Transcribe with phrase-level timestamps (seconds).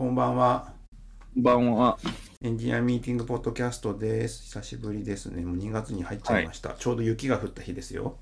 [0.00, 0.72] こんばんは。
[1.34, 1.98] こんばんは。
[2.40, 4.44] エンジニアミーティングポッドキャストです。
[4.44, 5.44] 久しぶりですね。
[5.44, 6.70] もう2月に入っちゃいました。
[6.70, 8.16] ちょうど雪が降った日ですよ。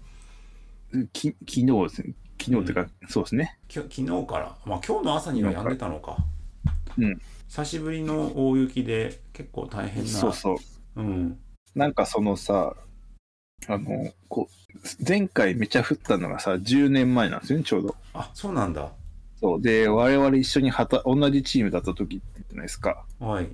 [1.13, 2.15] き昨日ですね。
[2.43, 3.61] 昨日っていうか、そうですね。
[3.69, 6.17] きょ昨日から、まあ今日の朝には止んでたのか。
[6.99, 7.21] うん。
[7.47, 10.11] 久しぶりの大雪で結構大変な。
[10.11, 10.57] そうそう。
[10.97, 11.39] うん。
[11.77, 12.75] なんかそのさ、
[13.69, 17.95] あの、こう、前回めちゃ降ったのがさ、10年前なんですよね、ちょうど。
[18.15, 18.91] あ、そうなんだ。
[19.41, 19.63] そう。
[19.63, 23.05] で、我々一緒にはた同じチームだった時って言ってないですか。
[23.21, 23.49] はい。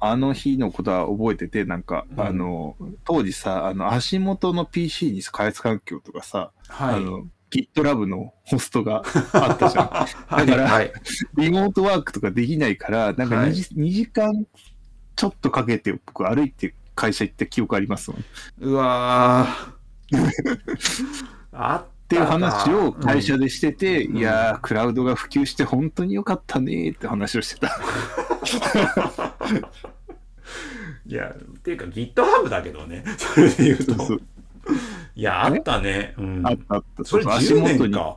[0.00, 6.94] あの日のことは覚えてて、なんか、うんあの、当時さ、あの、足元の PC に開発環境とかさ、はい。
[6.96, 9.86] あの、GitLab のホストがあったじゃん。
[10.28, 10.46] はい。
[10.46, 10.92] だからはい。
[11.36, 14.46] リモートワークとかできないから、なんかはい 2, 時2時間
[15.16, 18.20] ちょっとかけて僕歩いて会社行った記憶ありますもん。
[18.20, 18.24] っ
[18.60, 20.28] うわー。
[21.52, 27.68] あ っていう話を会社でしてて、うんいやー、クラウドが普及して本当に良かったねーって話をしてた。
[31.06, 33.04] いや、っていうか GitHub だけどね。
[33.18, 33.84] それで言うと。
[33.94, 34.20] そうそう
[35.16, 36.14] いや、あったね。
[36.16, 36.46] うん。
[36.46, 37.04] あったあった。
[37.04, 38.16] それそうそう10足元に年か。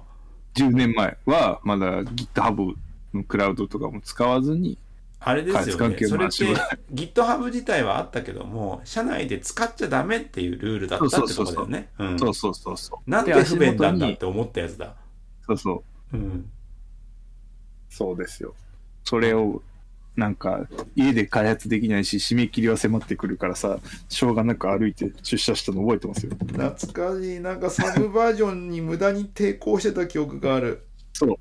[0.55, 2.75] 10年前はまだ GitHub
[3.13, 4.77] のクラウドとかも使わずに、
[5.23, 5.97] あれですよね。
[6.07, 6.45] それって
[6.93, 11.89] GitHub 自体はあったけども、社内で使っちゃダメっていうルールだったってことだよね。
[11.99, 13.09] うんそうそうそうそう。
[13.09, 14.95] なんてで不便なんだって思ったやつだ。
[15.45, 16.17] そうそう。
[16.17, 16.49] うん。
[17.89, 18.55] そうですよ。
[19.03, 19.61] それを、
[20.15, 26.31] なんか、家で開発できないし、締め切りは迫ってくるからさ、しょうがなく歩いて出社したの覚えてますよ。
[26.31, 27.39] 懐かしい。
[27.39, 30.87] なんかサブバージョンに無駄に抵抗してた記憶がある。
[31.13, 31.35] そう、ん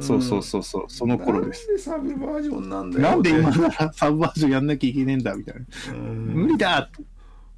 [0.00, 1.68] そうそうそうそう、その頃です。
[1.88, 3.02] なんでサブバージョンなんだよ。
[3.02, 5.94] なんで今ってならサブバージョンやんなきゃいけねえんだみたいな。
[5.94, 6.90] うん無理だ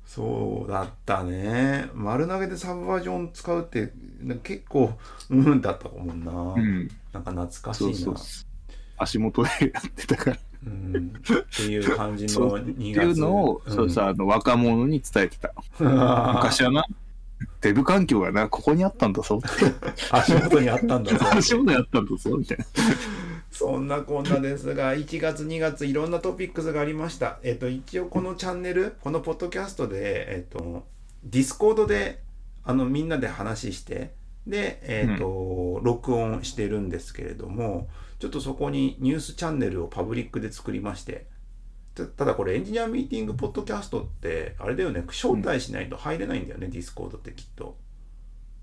[0.05, 1.89] そうだったね。
[1.95, 3.93] 丸投げでサブバージョン使うって
[4.43, 4.93] 結構
[5.31, 6.33] うんだったもんな。
[6.33, 6.89] うん。
[7.13, 7.95] なんか懐かしいな。
[7.95, 8.45] そうそう。
[8.99, 10.37] 足元でやってたから。
[10.37, 13.01] っうん、っていう感じの 2て月。
[13.01, 15.53] いうのを、そうさ、あの、若者に伝えてた。
[16.35, 16.85] 昔はな、
[17.61, 19.41] デブ環境がな、ここにあったんだぞ。
[20.11, 21.19] 足元にあったんだぞ。
[21.37, 22.65] 足元にあったんだぞ、みたいな。
[23.51, 27.41] そんなこんなですが、1月、2月、いろんなトピックスがありました。
[27.43, 30.87] えっと、一応このチャンネル、このポッドキャストで、えっと、
[31.25, 32.21] Discord で、
[32.65, 34.13] あの、みんなで話して、
[34.47, 37.89] で、えっと、録音してるんですけれども、
[38.19, 41.27] ちょっとそこにニュースチャンネルをパブリックで作りまして、
[41.99, 47.77] たただこれエンジニアミーティングポッドキャストって、あれだよね、招待しないと入れないんだよね、 Discord ってきっと。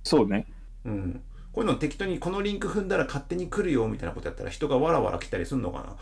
[0.03, 0.47] そうね。
[0.85, 1.22] うん。
[1.51, 5.96] こういうの適当にこのリンク踏んだら勝手に来るよみたいなことやったら人がわらわら来たりするのか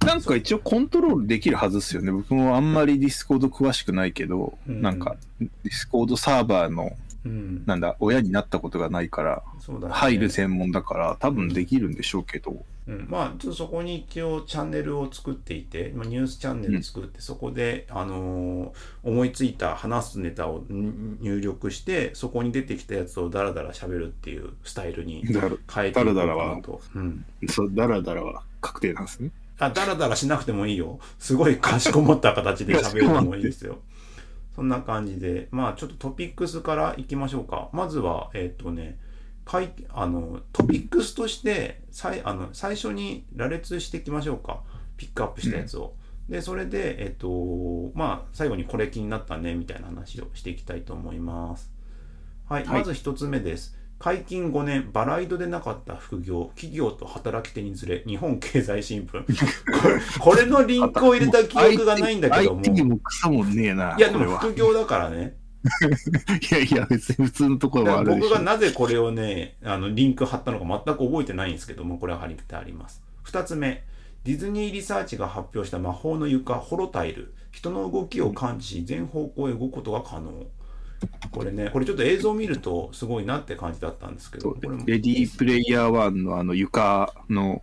[0.00, 2.12] ななんか一応コントロールできるはずですよね。
[2.12, 6.92] 僕もあんまり Discord 詳しくないけど、うんなんか Discord サーバーの、
[7.26, 7.62] うん。
[7.66, 9.42] なんだ、親になったことがないから。
[9.90, 18.72] 入る専門だから多分できるんでしょうけど、うん、まあ、ちょっとそこに一応チャンネルを作っていて、まあ、ニュースチャンネル作って、そこで、あのー
[19.02, 26.80] 思いついた話すネタをん入力して、そこに出てきたやつをダラダラ喋るっていうスタイルに変えていこうかダラダラはなと。
[26.94, 27.24] うん。
[27.48, 29.30] そう、だらだらは確定なんですね。
[29.58, 30.98] あ、ダラダラしなくてもいいよ。
[31.18, 33.78] すごいかしこまった形で喋るのもいいですよ。
[34.56, 37.68] そんな感じで、まあちょっとトピックスからいきましょうか。
[37.72, 38.98] まずは、えっ、とね、
[39.44, 44.62] かいあのトピックスとしてさいあの最初に羅列していきましょうか。
[44.96, 45.94] ピックアップしたやつを。
[46.30, 51.70] で、それで、えっ、と、まあ最後にこれ気になったね、みたいな話をしていきたいと思います。
[52.48, 53.78] はい、はいまず一つ目です。
[53.98, 59.24] 解禁5年、バライドでなかった副業、企業と働き手にずれ、日本経済新聞。
[59.80, 62.60] これこれのリンクを入れた記憶がないんだけども。
[62.60, 63.96] IT もクソもねえな。
[63.96, 64.16] いや、で。
[64.16, 65.36] も副業だからね。
[66.50, 68.20] いやいや、別に普通のところだからもある。
[68.20, 73.02] 僕がなぜこれをね、あのリンク貼ったのか全く覚えてないんですけども、これは貼りてあります。
[73.22, 73.84] 二つ目、
[74.24, 77.34] ディズニーリサーチが発表した魔法の床、ホロタイル。
[77.56, 80.46] 人の動きを感知し、全方向へ動くことが可能。
[81.30, 87.62] これね、これちょっと映像を見るとすごいなって感じだったんですけど、これもレディープレイヤー1のあの床の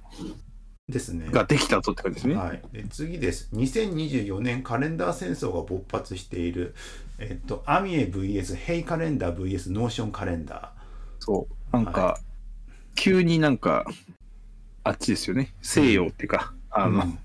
[0.88, 1.30] ですね。
[1.32, 2.36] ができたとって感じですね。
[2.36, 3.50] はい、で次です。
[3.54, 6.76] 2024年カレンダー戦争が勃発している、
[7.20, 10.74] えっと、 Amie VS Hey カレンダー VS Notion カレンダ
[11.20, 11.76] そう。
[11.76, 12.18] なんか、は
[12.96, 13.86] 急になんか、
[14.84, 15.54] あっちですよね。
[15.62, 16.82] 西洋っていうか、ー。
[16.84, 17.20] あの、うん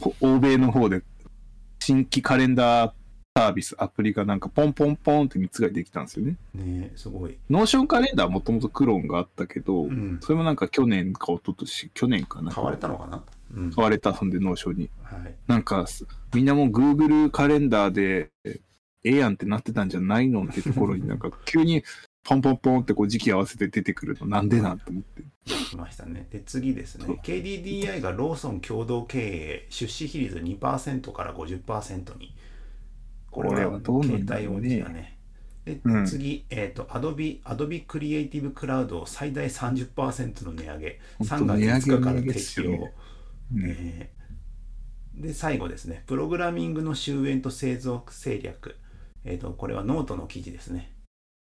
[0.00, 1.02] ほ 欧米の方で
[1.80, 2.92] 新規カレンダー
[3.34, 6.36] サービス、アプリがなんかポンポンポンって3つができたんですよね。
[6.54, 7.38] ねすごい。
[7.48, 10.18] Notion カレンダーはもともと Cron があったけど、うん。
[10.20, 12.52] それもなんか去年か一昨年去年かな。
[12.52, 13.24] 買われたのかな？
[13.54, 13.72] うん。
[13.72, 14.90] 買われた、そんで Notion に。
[15.02, 15.34] はい。
[15.46, 15.86] なんか、
[16.34, 18.60] みんなもう Google カレンダーで、え
[19.04, 21.82] えやんってなってたんじゃないのってところになんか 急に
[22.22, 25.24] ポンポンポンってこう時期合わせて出てくるのなんでなんて思って。
[25.44, 26.28] 来ましたね。
[26.30, 27.18] で、次ですね。
[27.24, 32.34] KDDI がローソン共同経営、出資比率2%から50%に。
[33.32, 35.18] これははどうなん携だろうね。
[35.64, 41.00] で、うん次、えっ、と、Adobe、Adobe Creative Cloud を最大30%の値上げ。
[41.20, 42.90] 3本当月5値上げ日から適用。
[45.14, 46.04] で、最後ですね。
[46.06, 48.76] プログラミングの終焉と製造戦略。
[49.24, 50.92] えっ、と、これはノートの記事ですね。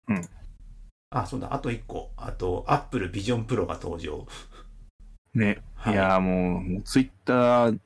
[0.07, 0.21] うん。
[1.09, 1.53] あ、そうだ。
[1.53, 2.11] あと1個。
[2.15, 4.25] あと、Apple Vision Pro が登場。
[5.33, 5.59] ね。
[5.73, 7.79] はいいやーもう、もうツイッター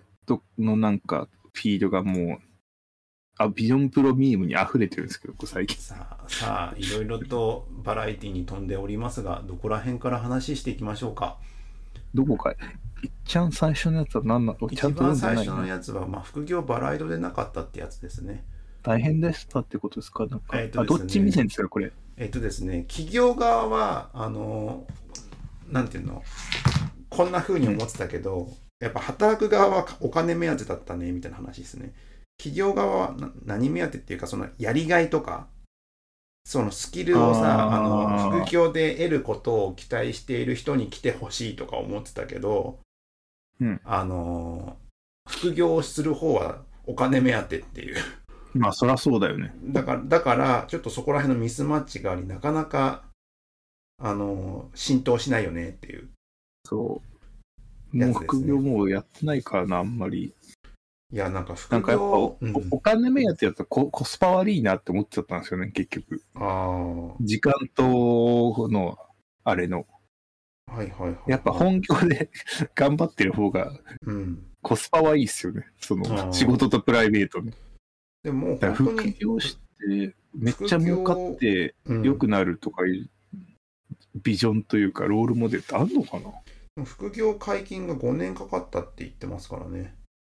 [0.60, 2.47] のなんか、フィードがもう、
[3.38, 5.78] あ、 Vision Pro ミームに溢れてるんですけど、最近。
[5.78, 11.38] さあ、さあ、いろいろとバラエティに富んでおりますが、どこら辺から話していきましょうか？
[12.14, 12.56] どこか、い？
[13.08, 14.70] っちゃん最初のやつは何なの？
[14.70, 15.50] ちゃん一と読んで番最初。
[15.50, 18.44] のやつは、まあ、副業バラ色でなかったってやつですね。
[18.82, 20.26] 大変でしたってことですか？
[20.26, 21.92] なんか、あ、えーとですねどっち目線ですかこれ？
[22.18, 24.88] えっとですね、企業側は、あの、
[25.70, 26.24] なんていうの、
[27.10, 28.50] こんな風に思ってたけど、
[28.80, 31.94] やっぱ働く側はお金目当てだったね、みたいな話ですね。
[32.38, 35.48] 企業側はな何目当てっていうか、そのやりがいとか、
[36.46, 42.80] そのスキルをさ、あの、副業で得ることを期待している人に来てほしいとか思ってたけど、
[43.60, 44.78] うんあの、
[45.28, 47.98] 副業をする方はお金目当てっていう。
[48.54, 49.54] まあ、そりゃそうだよね。
[49.66, 53.04] だから、だから、ちょっとそこら辺のミスマッチがあり、なかなか、
[54.02, 56.10] あの、浸透しないよねっていう。
[56.66, 57.02] そ
[57.94, 57.98] う。
[57.98, 60.34] もう副業もうやってないからな、あんまり。
[61.12, 66.22] いや、なんか副なんかやっぱお、業、うんおお金目当てやったらココスパ悪いなって思っちゃったんですよね、結局。
[66.36, 68.98] ああ、は時間との、
[69.44, 69.86] あれの。
[70.70, 71.32] いはいはい。
[71.32, 72.30] やっぱ本業で
[72.76, 73.72] 頑張ってる方が
[74.02, 74.44] うん。
[74.62, 75.66] コスパはいいっすよね。
[75.80, 77.54] その仕事とプライベートね。
[78.24, 83.10] でも副業してめっちゃ儲かってうん良くなるとかいう
[84.22, 86.84] ビジョンというかロールモデルってあるのかな？
[86.84, 89.96] 副業解禁が5年かかったって言ってますからね。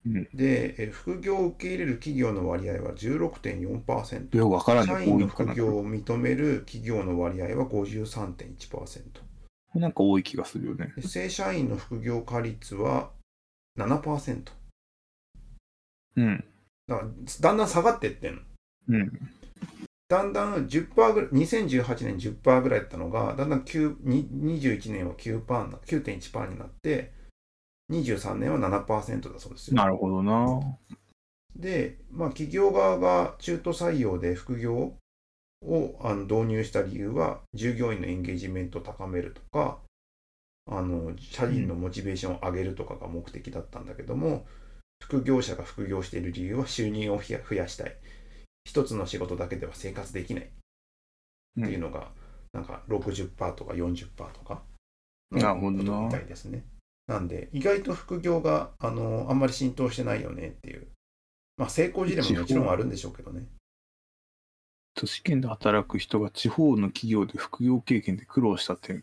[0.06, 0.28] うん。
[0.34, 4.36] で、え副業を受け入れる企業の割合は16.4%。
[4.36, 5.26] よくわからんね、社員の。
[5.26, 9.02] 副業を認める企業の割合は53.1%。
[9.74, 10.92] なんか多い気がするよね。
[10.96, 13.10] で正社員の副業化率は
[13.78, 14.42] 7%。
[16.16, 16.44] うん。
[16.88, 17.08] だから
[17.40, 18.40] だんだん下がってってんの。
[18.88, 19.12] うん。
[20.08, 27.12] だんだん10%ぐらい、2018年10%ぐらいだったのが、だんだん9に21年は9%な9.1%になって、
[27.90, 29.76] 23年は7%だそうですよ。
[29.76, 30.60] なるほどな。
[31.56, 34.94] で、まあ、企業側が中途採用で副業
[35.62, 39.78] をあの導入した理由は、従業員のエンゲージメントを高めるとか、
[40.70, 44.46] あの社員のモチベーションを上げるとかが目的だったんだけども、
[45.02, 47.96] 副業者が副業している理由は収入を増やしたい。
[48.64, 50.48] 一つの仕事だけでは生活できないっ
[51.64, 52.10] ていうのが、
[52.52, 54.62] なんか60%とか40%とか
[55.30, 56.64] なるほどみたいですね。
[57.08, 60.86] なんで、意外と副業があのあんまり浸透してないよねっていう。
[61.56, 63.46] まあ、成功事例ももちろんあるんでしょうけどね。
[64.94, 69.02] 都市圏で働く人が地方の企業で副業経験で苦労した点、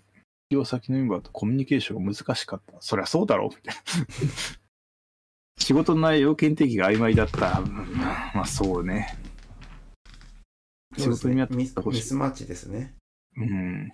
[0.50, 2.74] 企業先のメンバーとコミュニケーションが難しかった。
[2.80, 3.81] そりゃそうだろうみたいな。
[5.58, 7.60] 仕事の内容、検定が曖昧だった。
[7.60, 7.98] うん
[8.36, 9.18] まあそうね。
[10.98, 12.94] 仕事にやってミスほしいミスマッチですね。
[13.38, 13.92] うん。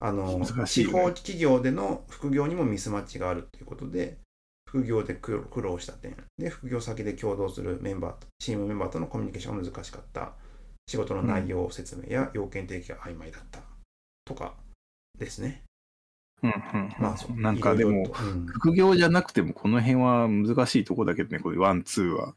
[0.00, 0.46] あのね。
[0.66, 4.18] 地方企業での副業にもミスマッチがあるということで、
[4.66, 10.32] 副業で苦労した点、で、副業先で共同するメンバーと、チームメンバーとのコミュニケーションが難しかった、
[10.88, 13.60] 仕事の内容説明や要件定義が曖昧だった。
[14.24, 14.54] とか
[15.18, 15.62] ですね。
[16.42, 17.40] うんうんまあ、そう。
[17.40, 18.06] なんかでも
[18.48, 22.34] 副業じゃなくてもこの辺は難しいとこだけどね、これワン、ツーは。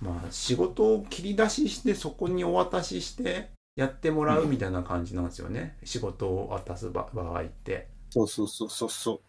[0.00, 3.50] まあ、仕事を切り出しして、そこにお渡しして、
[3.80, 5.78] やってもらうみたいな感じなんですよね。
[5.84, 7.88] 仕事を渡す場場合って。
[8.10, 9.20] そうそうそうそうそう。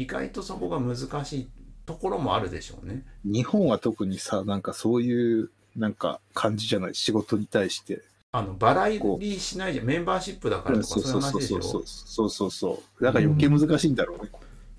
[0.00, 1.48] 意外とそこが難しい
[1.84, 3.04] ところもあるでしょうね。
[3.24, 8.00] 日本は特にさ、なんかそういう、なんか感じじゃない、仕事に対して。
[8.30, 9.86] あの、バラエティしないじゃん。
[9.86, 11.62] メンバーシップだからとか、そういう話でしょ。
[11.62, 13.04] そうそうそうそう。
[13.04, 14.30] だから余計難しいんだろうね。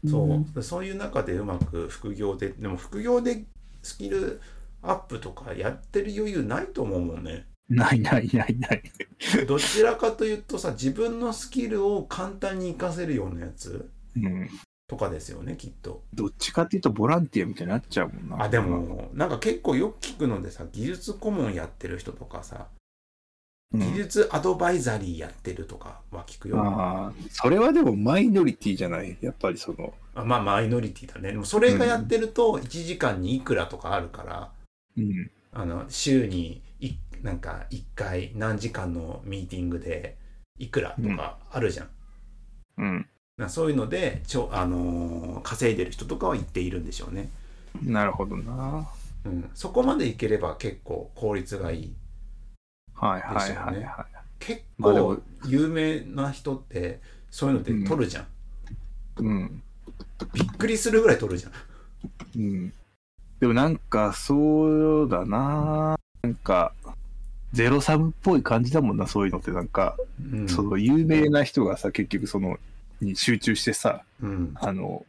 [0.06, 3.44] そうそういう中でうまく副業で、でも副業で
[3.82, 4.40] スキル
[4.82, 7.46] アップとかやってる余裕ないと思うもんね。
[7.70, 8.84] ないないないない。
[9.48, 14.50] どちらかというとさ、自分のスキルを簡単に活かせるようなやつうん。
[14.88, 16.04] とかですよね、きっと。
[16.14, 18.46] どっちかっていうとボランティアみたいになっちゃうもんな。
[18.46, 22.68] あ、でも、なんか結構よく聞くのでさ、技術顧問やってる人とかさ、
[23.74, 26.58] うん、技術アドバイザリーやってるとかは聞くよ。
[26.62, 29.18] ああ、それはでもマイノリティじゃない？
[29.20, 31.34] やっぱりその、あまあ、マイノリティだね。
[31.34, 34.52] でもそれがやってると、1時間にいくらとかあるから、
[34.98, 35.32] うん。
[35.52, 36.67] あの週にい
[37.24, 40.18] なんか1回何時間のミーティングで
[40.58, 41.90] いくらとかあるじゃん。
[42.78, 43.08] うん。
[43.38, 47.30] なそういうのでちょ、あのー稼いでる人とかは言っているんでしょうね。
[47.82, 48.88] なるほどな。
[49.26, 51.96] うん、そこまでいければ結構効率がいい。
[52.94, 54.06] はいはいはいはい。
[54.40, 58.28] 結構有名な人ってそういうので取るじゃん。
[59.18, 59.64] うん。
[60.34, 61.52] びっくりするぐらい取るじゃん。
[62.36, 62.74] うん。
[63.40, 65.98] でもなんか、そうだな。
[66.24, 66.74] なんか、
[67.58, 69.50] ゼロサムっぽい感じだもんな、そういうのって。
[69.50, 69.98] なんか、
[70.32, 72.60] うんその有名な人がさ、結局その、
[73.02, 75.08] に集中してさ、うんあの、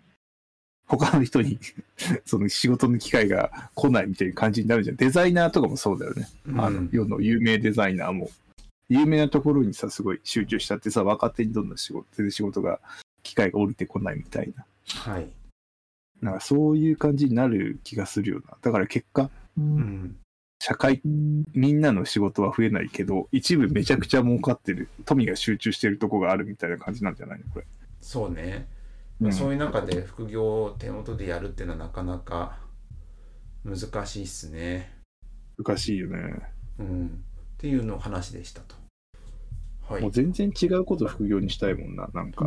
[0.86, 1.58] 他の人に
[2.24, 4.96] その仕事の機会が来ないみたいな感じになるじゃん。
[4.96, 6.26] デザイナーとかもそうだよね。
[6.56, 8.30] あの、世の有名デザイナーも、
[8.88, 12.80] 有名なところにさ、すごい集中しちゃってさ、若手にどんどん仕事、全然仕事が、
[13.22, 14.64] 機会が降りてこないみたいな。
[14.86, 15.28] はい。
[16.22, 18.56] なんかそういう感じになる気がするよな。
[18.62, 19.28] だから結果、
[19.58, 20.16] うん。
[20.60, 27.66] 社会、みんなの仕事は増えないけど、一部めちゃくちゃ儲かってる、富が集中してるとこがあるみたいな感じなんじゃないのこれ。
[28.00, 28.66] そうね。
[29.20, 32.58] うんそういう中で副業を手元でやるっていうのはなかなか
[33.64, 34.92] 難しいっすね。
[35.56, 36.18] 難しいよね。
[36.78, 37.06] うん。
[37.06, 37.10] っ
[37.58, 38.76] ていうの話でしたと。
[39.88, 40.02] はい。
[40.02, 42.46] もう全然違うこと副業にしたいもんな、なんか。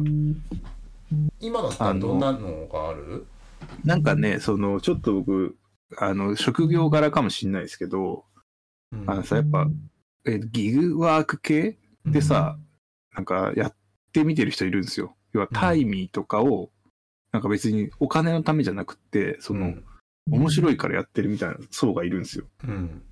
[1.42, 3.26] 今だったらどんなのがある？
[3.84, 5.58] なんかね、その、ちょっと僕、
[5.98, 8.26] あの、職業柄かもしんないですけど、
[8.92, 9.68] うんあのさ、やっぱ、
[10.26, 12.58] えギグワーク系でさ、
[13.16, 13.76] なんかやっ
[14.12, 15.16] てみてる人いるんですよ。
[15.34, 16.70] 要はタイミーとかを、
[17.32, 19.76] なんか別にお金のためじゃなくって、その、
[20.30, 22.46] 面白いからやってるみたいな層がいるんですよ。
[22.66, 23.04] うん。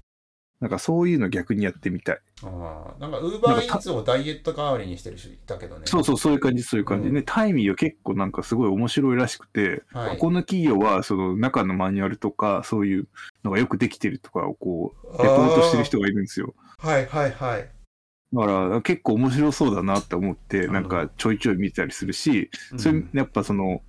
[0.60, 2.20] なんかそういうの逆にやってみたい。
[2.44, 5.84] ああ、なんかウーバーイーツをダイエット代わりにしてる人いたけどね。
[5.86, 7.08] そうそう、そういう感じ、そういう感じ。
[7.08, 10.10] うんね、タイミーは結構なんかすごい面白いらしくて、はい。
[10.12, 13.08] ここの企業はその中のマニュアルとか、そういう
[13.46, 16.54] のがよくできてるとかをこう、レポートしてる人がいるんですよ。
[16.78, 17.70] はいはいはい。
[18.32, 23.82] だから結構面白そうだなって思って、なんかちょいちょい見てたりするし、うんそれやっぱその、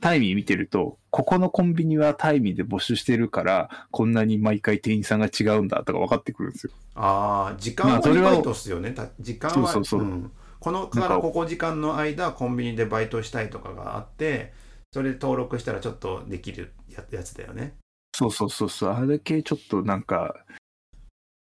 [0.00, 6.72] タイミー見てると、ここのコンビニはタイミーで募集してるから、こんなに毎回店員さんが違うんだとか分かってくるんですよ。
[6.94, 8.92] ああ、時間はバイトっすよね。
[8.92, 9.68] た時間は。
[9.68, 10.30] そうそうそうん
[10.60, 14.52] このからここ時間の間、コンビニでバイトしたいとかがあって、
[14.92, 17.74] それで登録したらちょっとできるややつだよね。
[18.14, 20.44] そうそうそうそう、あれだけちょっとなんか、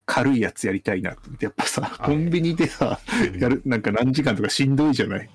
[0.06, 2.98] 軽いやつやりたいなってやっぱさ、あコンビニでさ、
[3.38, 5.30] やる、なんか何時間とかしんどいじゃない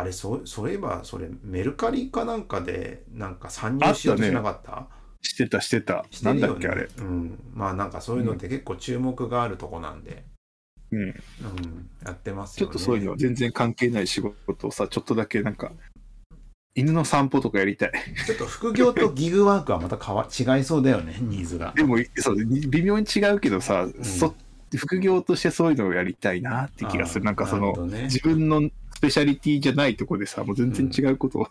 [0.00, 4.86] あれそ、そういえば、それ、メルカリかなんかで、なんか参入しようとしなかった？
[5.22, 5.94] してたしてた。
[5.94, 6.88] なんしてるよねだっけあれ。
[6.98, 7.38] うん。
[7.52, 10.22] まあなんかそういうのって結構注目があるとこなんで、
[10.92, 11.00] うん。
[11.00, 11.14] うん、
[12.06, 12.76] やってますちょよね。
[12.76, 15.72] っとそういうのは全然関係ない仕事をさ、ちょっとだけなんか、
[16.76, 17.92] 犬の散歩とかやりたい。
[18.24, 21.72] ちょっと副業とギグワークはまた変わ違いそうだよね、ニーズが。
[21.74, 24.32] でも、そう、微妙に違うけどさ、そ
[24.76, 27.24] 副業としてそういうのをやりたいなって気がする。
[27.24, 31.48] なんかその、ね自分のスペシャリティじゃないとこでさ、もう全然違うことを、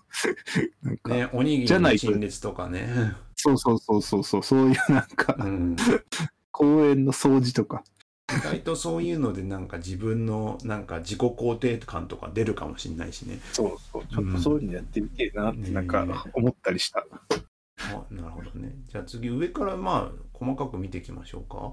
[0.84, 3.14] なんか、ね、おにぎりのじゃないと陳列とかね。
[3.38, 5.78] そうそうそうそうそう、そういうなんか、うん。
[6.52, 7.86] 公園の掃除とか。
[8.30, 13.40] 意外とそういうのでなんか自分のなんか自己肯定感とか出るかもしれないしね。
[13.54, 17.00] そうそう、ちょっとそういうのやってみてえなって、なんねか思ったりした。
[17.00, 18.76] あなるほどね。
[18.90, 21.72] じゃあ次上からまあ細かく見ていきましょうか。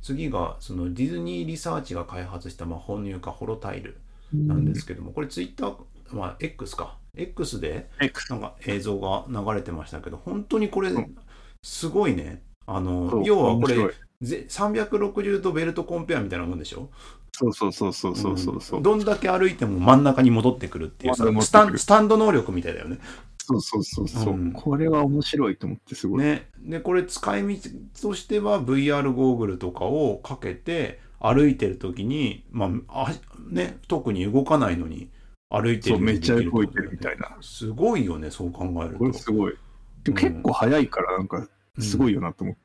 [0.00, 3.98] 次がそのディズニーリサーチが開発した魔法入荷ホロタイル
[4.32, 5.76] なんですけども、これツイッター、
[6.10, 6.98] まあ X か。
[7.16, 7.90] X で
[8.28, 11.16] なんか映像が流れてましたけど、本当にこれうん
[11.62, 12.42] すごいね。
[12.66, 16.90] あそのう、要はこれ面白いぜ360度ベルトコンペアみたいなもんでしょ？
[17.32, 18.80] そうそうそうそうそうそうそう。
[18.80, 22.98] んどんだけ歩いても真ん中に戻ってくるっていうさスタンスタンド能力みたいだよね。
[23.38, 26.22] そうそうそうそう、うんこれは面白いと思ってすごい。
[26.22, 26.48] ね。
[26.60, 27.70] で、これ使い道
[28.00, 33.12] としては VR ゴーグルとかをかけて歩いてる時に、まあ、あ
[33.50, 35.10] ね、特に動かないのに
[35.50, 37.36] 歩いてるそう、めっちゃ動いてるみたいな。
[37.40, 39.18] すごいよね、そう考えるこれと。
[39.18, 39.54] すごい。
[40.02, 41.46] でも結構早いから、なんか、
[41.78, 42.60] すごいよなと思って。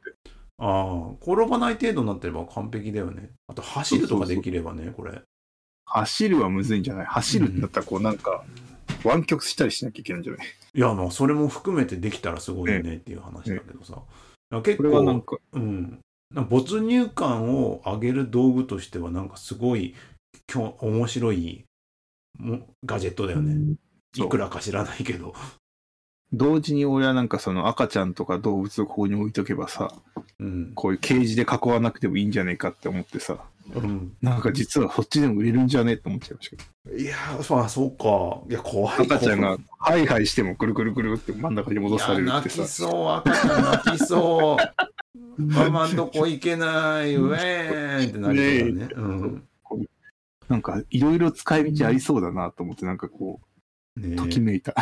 [0.58, 3.32] ああ、転ばない程度になってれば完璧だよね。
[3.48, 5.22] あと走るとかできればね、これ。
[5.86, 7.06] 走るはむずいんじゃない？
[7.08, 8.44] 走るんだったら、こうなんか、
[9.04, 10.48] 湾曲したりしなきゃいけないんじゃない？
[10.74, 14.02] いや、まあ、それも含めてできたらすごいよねっていう話だけどさ。
[14.52, 16.00] いや結これはなん構、か、うん。
[16.32, 19.96] 没入感を上げる道具としては、なんかすごい、
[20.48, 21.66] きょ面白い
[22.40, 23.76] もガジェットだよね。
[24.16, 25.34] いくらか知らないけど。
[26.34, 29.94] 同時に俺はなんかその赤ちゃんとか動物をここに置いとけばさ、
[30.40, 30.72] うん。
[30.76, 33.38] こういうケージで囲わなくてもいいんじゃねえかって思ってさ、
[33.74, 36.98] うん、なんか実はそっちでも売れるんじゃねえって思っちゃいましたけど。
[36.98, 38.42] いやー、まあ、そうか。
[38.50, 39.06] いや、怖い。
[39.06, 42.74] 赤ちゃんがハイハイしてもくるくるくるって真ん中に戻されるってさ泣き。
[42.74, 44.95] そう、赤ちゃん泣きそう。
[45.38, 48.94] ママんとこ行けない、ウェーンってなるからね。
[48.96, 49.48] うん。
[50.48, 53.42] なんかいろいろ使い道ありそうだなと思って、なんかこ
[53.98, 54.74] ねう、ときめいた。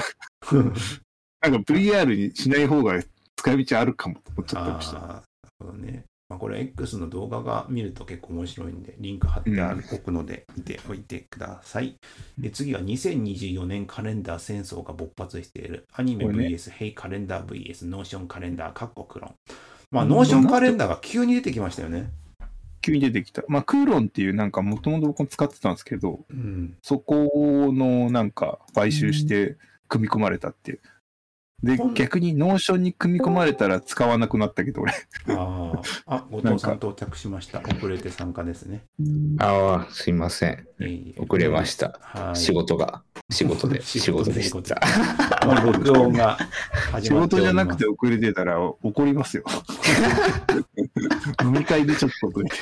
[1.42, 3.02] なんか VR にしない方が
[3.36, 5.24] 使い道あるかもと思っちゃってました。
[5.74, 6.06] ね。
[6.30, 11.96] まあ、これ X の動画が見ると結構面白いんで、リンク貼ってあるおくので見ておいてください。
[12.40, 19.36] で次は2024年カレンダー戦争が勃発しているアニメこれね VS、ヘイカレンダー VS ノーションカレンダー、カッコクロン。
[19.94, 22.10] まあ、 Notion カレンダーが急に出てきましたよね。
[22.82, 23.44] 急に出てきた。
[23.48, 26.76] まあ、 Cron っていうなんかもともと僕も使ってたんですけど、うん。
[26.82, 29.56] そこのなんか買収して
[29.88, 30.80] 組み込まれたっていう。
[31.64, 34.92] で逆に Notion に組み込まれたら使わなくなったけど、俺。
[35.30, 37.62] ああ、 あ、後藤さん到着しました。
[37.62, 38.84] 遅れて参加ですね。
[39.40, 40.68] ああ、すいません。
[41.18, 41.98] 遅れました。
[42.02, 42.36] はい。
[42.36, 43.02] 仕事が。
[43.30, 43.80] 仕事で。
[43.84, 44.82] 仕事でし仕事た。
[47.02, 49.46] 仕事じゃなくて遅れてたら怒りますよ。
[51.42, 52.58] 飲み会でちょっと遅れて。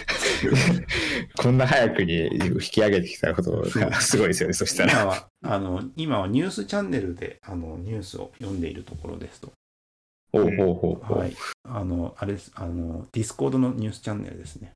[1.38, 5.31] こんな早くに引き上げてきたことがすごいですよね、そしたら。
[5.44, 9.52] 今はあの今はニュースチャンネルであのニュースを読んでいるところですと。
[10.32, 11.20] ほうほうほうほう。
[11.20, 11.36] はい。
[11.64, 12.52] あの、あれです。
[12.56, 14.72] あの、 Discord のニュースチャンネルですね。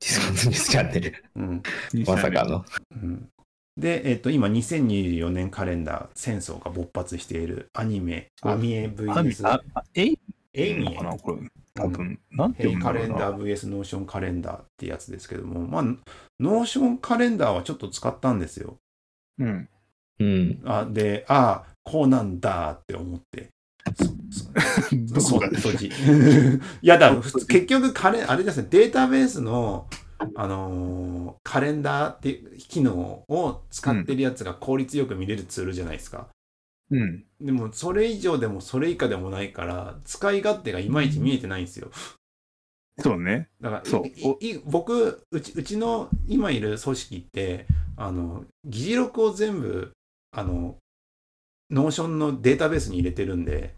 [0.00, 1.24] Discord ニュースチャンネル。
[1.36, 1.62] うん。
[2.06, 2.64] まさかの。
[2.92, 3.28] うん、
[3.76, 10.18] で、えっと、今、2024年カレンダー、戦争が勃発している Amie、Amie あ VS あ、あエイ
[10.74, 11.16] ミエかな？
[11.16, 11.38] これ。
[11.74, 13.38] 多分、なんて Hey カレン読むんだろうな。
[13.38, 15.82] ダー VS Notion カレンダーってやつですけども、まあ、
[16.38, 18.76] Notion カレンダーはちょっと使ったんですよ。
[19.38, 19.68] うん。
[20.20, 20.62] うん。
[20.64, 23.50] あで、ああ、こうなんだって思って。
[25.18, 25.20] そ
[25.60, 25.86] そっち。
[26.82, 29.88] いや、だから普通結局カレン、あれですね、データベースの、
[30.34, 36.28] あのーカレンダーっていう機能を使ってるやつが効率よく見れるツールじゃないですか。
[36.90, 37.24] うん。
[37.40, 41.90] でも、それ以上でもそれ以下でもないから、使い勝手がいまいち見えてないんですよ。
[42.98, 43.48] そうね。
[43.60, 44.06] だからそう
[44.40, 49.92] いい僕うちうちの今いる組織ってあの議事録を全部
[50.32, 50.76] あの
[51.70, 53.74] Notion のデータベースに入れてるんで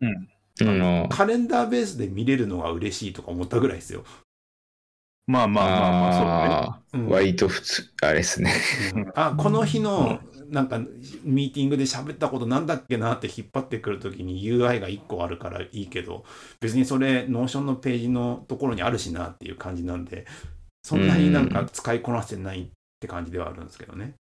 [0.00, 0.28] うん。
[0.60, 4.04] あの、カレンダーベースで見れるのが嬉しいとか思ったぐらいですよ。
[5.26, 7.14] まあまあまあまあ、そうだね。
[7.14, 8.52] 割と普通、あれですね。
[8.94, 10.20] うんあこの日の
[10.52, 10.78] なんか
[11.24, 16.24] ミーティングで喋ったことなんだっけなって引っ張ってくるときに UI が1個あるからいいけど
[16.60, 20.26] 別にそれ Notion のページのところにあるしなっていう感じなんで
[20.82, 22.66] そんなになんか使いこなせてないっ
[23.00, 24.14] て感じではあるんですけどね。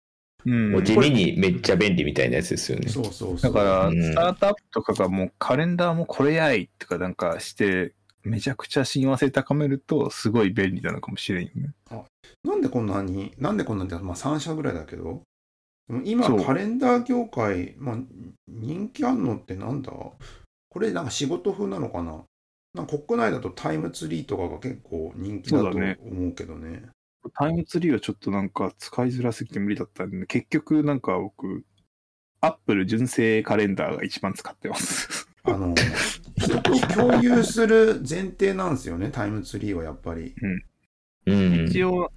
[0.45, 2.87] うんもう地味にめっちゃ便利みたいなやつですよね。
[2.87, 3.51] そうそうそう。
[3.51, 11.73] だから、うんスタートアップとかがもうカレンダーもこれやいとかなんかして、めちゃくちゃ親和性高めると、すごい便利なのかもしれんよね。
[12.43, 15.23] なんでこんなに、なんでこんなに、まあ3社ぐらいだけど、
[16.03, 17.97] 今カレンダー業界、まあ
[18.47, 19.91] 人気あんのってなんだ？
[19.91, 22.23] これなんか仕事風なのかな？
[22.75, 26.83] なんか国内だとタイムツリーとかが結構人気だと思うけどね。
[27.33, 31.65] タイムツリーはちょっとなんか使いづらすぎて無理だったんで、結局なんか僕、
[32.39, 35.27] アップル純正カレンダーが一番使ってます。
[35.43, 35.73] あの、
[36.37, 40.35] 人と共有する前提なんですよね、タイムツリーはやっぱり。
[41.25, 41.65] うん。
[41.67, 42.11] 一応、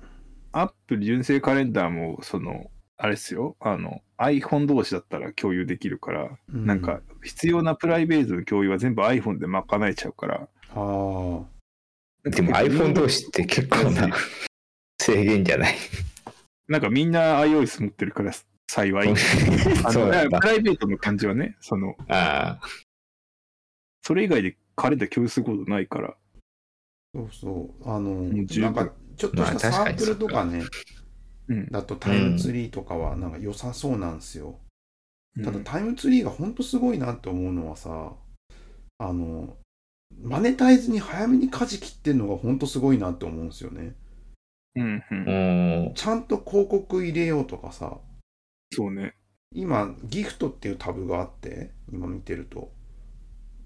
[0.53, 2.71] アップル純正カレンダーも、その、
[3.05, 10.37] あれですよ、あの、iPhone 同士だったら共有できるから、うなんか、必要なプライベートの共有は全部 iPhone で賄えちゃうから。
[10.37, 10.71] ああ。
[10.71, 14.09] でも iPhone 同士って結構な
[15.01, 15.75] 制限じゃない？
[16.69, 18.33] なんかみんな iOS 持ってるから
[18.69, 19.13] 幸い。
[19.13, 19.19] プ
[20.41, 22.69] ライベートの感じはね、その、ああ。
[24.03, 26.15] それ以外でカレンダー共有することないから。
[27.13, 27.91] そうそう。
[27.91, 30.69] あの、う十分なんか、ちょっとしたサークルとかね、うん。
[31.71, 34.59] だとタイムツリーとかはなんか良さそうなんですよ。
[35.45, 38.13] ただうんタイムツリーが本当すごいなって思うのはさ、
[38.99, 39.57] あの、
[40.21, 43.97] マネタイズに早めに舵切ってんのが本当すごいなって思うんですよね。
[44.77, 45.91] うん、うんう。
[45.91, 45.95] ん。
[45.95, 47.99] ちゃんと広告入れようとかさ、
[48.73, 49.15] そうね。
[49.55, 52.73] 今、ギフトっていうタブがあって、今見てると、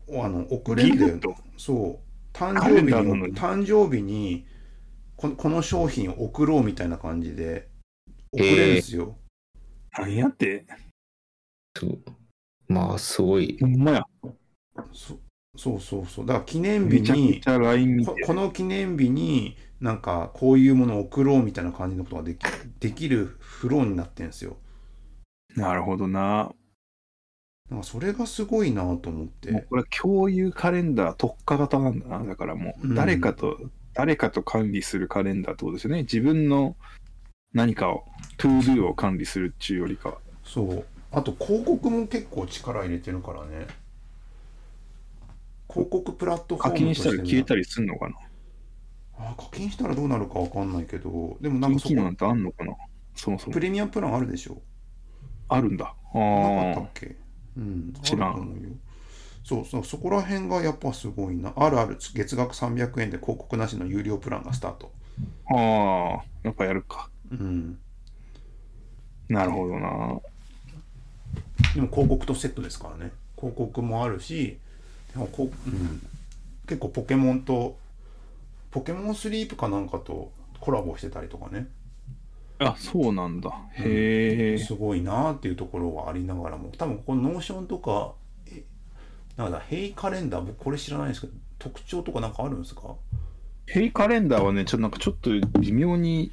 [0.08, 1.18] おあの送れんだよ
[1.56, 2.36] そう。
[2.36, 3.34] 誕生日に？
[3.34, 4.46] 誕生日に
[5.16, 7.68] このこの商品を送ろうみたいな感じで
[8.32, 9.16] 送れるんですよ。
[9.98, 10.66] 何やって。
[11.74, 11.98] そう。
[12.68, 13.56] まあ、すごい。
[13.60, 14.04] ほんまや。
[14.92, 15.18] そ
[15.56, 16.26] そうそうそう。
[16.26, 17.40] だから記念日に
[18.04, 18.14] こ。
[18.26, 22.40] この記念日になんかこういうものを送ろうみたいな感じのことができ
[22.80, 24.58] できるフローになってるんですよ。
[25.54, 26.52] なるほどな。
[27.70, 29.50] なんかそれがすごいなと思って。
[29.50, 32.24] もうこれは共有カレンダー特化型なんだな。
[32.24, 33.58] だからもうんう誰かと、
[33.96, 36.02] 誰かと管理するカレンダーってことですよね。
[36.02, 36.76] 自分の
[37.54, 38.04] 何かを、
[38.36, 40.18] ToDo を管理するっていうよりかは。
[40.44, 40.84] そう。
[41.10, 43.66] あと広告も結構力入れてるからね。
[45.68, 48.16] 広告プラットフォー課金したら消えたりすんのかな
[49.24, 52.74] わ課金したらどうなるかわかんないけど、でもなんかそこなんてあんのかな
[53.14, 53.60] そもそもプ。
[53.60, 54.60] レミアムプランあるでしょ
[55.48, 55.94] あるんだ。
[56.12, 56.24] あな
[56.64, 56.88] かったっあ。
[56.92, 57.16] け？
[57.56, 58.78] うん、知らん
[59.46, 61.52] そうそう、そこら辺がやっぱすごいな。
[61.54, 64.90] あるある、月額300円で広告なしの有料プランがスタート。
[65.48, 66.24] ああ。
[66.42, 67.08] やっぱやるか。
[67.30, 67.78] うん。
[69.28, 70.20] なるほどな。
[71.76, 73.12] でも広告とセットですからね。
[73.36, 74.58] 広告もあるし、
[75.12, 76.02] でもこう、うん、
[76.66, 77.76] 結構ポケモンと、
[78.72, 81.68] ポケモンスリープかなんかとコラボしてたりとかね。
[82.58, 83.50] あ、そうなんだ。
[83.74, 84.58] へえ。
[84.58, 88.25] すごいなっていうところはありながらも多分この Notion とかえ
[89.36, 92.94] なんだ HEY カレンダー僕これ知らないんですけど特徴とかなんかあるんですか？
[93.66, 96.30] HEY カレンダーはね、ちょっとなんかちょっと微妙に、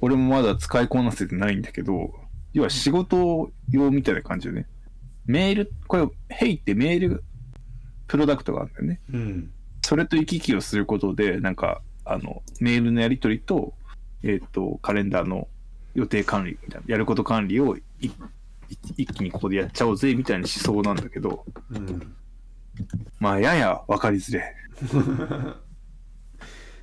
[0.00, 2.12] 俺もまだ使いこなせてないんだけど、
[2.52, 4.66] 要は仕事用みたいな感じよね。
[5.24, 7.24] メール、これ、ヘイってメール
[8.06, 9.00] プロダクトがあるんだよね。
[9.12, 13.72] うんそれと行き来をすることで、なんか、あの、メールのやり取りと、
[14.22, 15.48] えっ、と、カレンダーの
[15.94, 22.14] 予定管理みたいな、やること管理を一気にここでやっちゃおうぜみたいな思想なんだけど、うん
[23.20, 24.54] まあ、やや分かりづれ。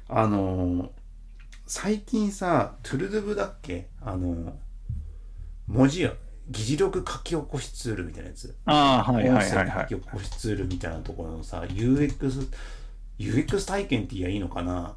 [0.10, 0.90] あのー
[1.68, 3.90] 最近さトゥルドゥブだっけ？
[4.02, 4.54] あのー
[5.68, 6.14] 文字や
[6.48, 9.88] 議事録書き起こしツールみたいなやつああ、はいはいはい音はい。
[9.88, 12.48] 声書き起こしツールみたいなところのさ UX
[13.18, 14.96] UX 体験って言えばいいのかな？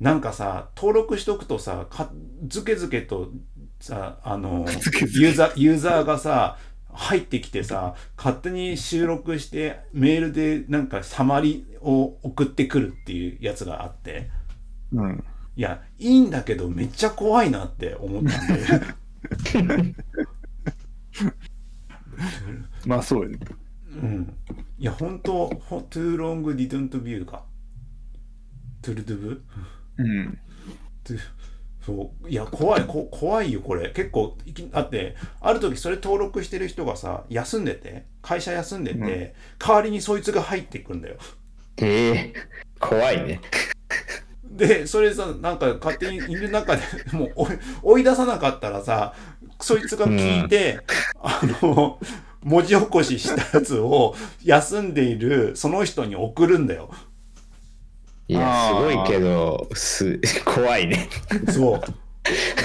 [0.00, 2.10] なんかさ登録しとくとさか
[2.48, 3.30] ずけずけと
[3.78, 4.66] さあの
[5.14, 6.58] ユーザーユーザーがさ
[6.96, 14.30] 入ってきてさ勝手に収録してメールでなんかサマリを送ってくるっていうやつがあって
[14.92, 15.24] うん。
[15.56, 18.42] いやいいんだけどめっちゃ怖いなって思った
[19.62, 19.94] んで
[22.86, 23.38] まあ、そうよね。
[23.90, 24.36] うん
[24.78, 27.44] いや本当ほ too long didn't view か
[28.82, 29.44] トゥルドゥブ？
[29.98, 30.38] うん。
[31.86, 32.28] そう。
[32.28, 33.90] いや怖いこ怖いよこれ。
[33.90, 39.08] 結構いきだってある時それ登録してる人がさ休んでて会社休んでて、うん。
[39.08, 39.32] 代
[39.76, 41.16] わりにそいつが入ってくんだよ。
[41.76, 42.34] へえ
[42.80, 43.40] 怖いね。
[44.42, 49.14] でそれさなんか勝手にいる中でもう追い追い出さなかったらさ
[49.60, 50.80] そいつが聞いて、
[51.22, 51.98] あの
[52.42, 56.90] 文字起こししたやつを休んでいるその人に送るんだよ
[58.28, 61.08] いや、すごいけど、す、 怖いね。
[61.52, 61.80] そう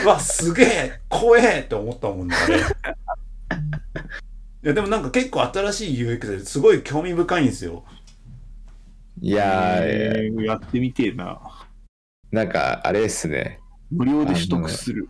[0.04, 2.62] うわすげえ怖えって思ったもんねあれい
[4.64, 7.84] やでもなんか結構新しい UX ですごい興味深いんですよ
[9.24, 11.40] いやー、えーやってみてえな。
[12.32, 13.60] なんか、あれですね。
[13.92, 15.08] 無料で取得する。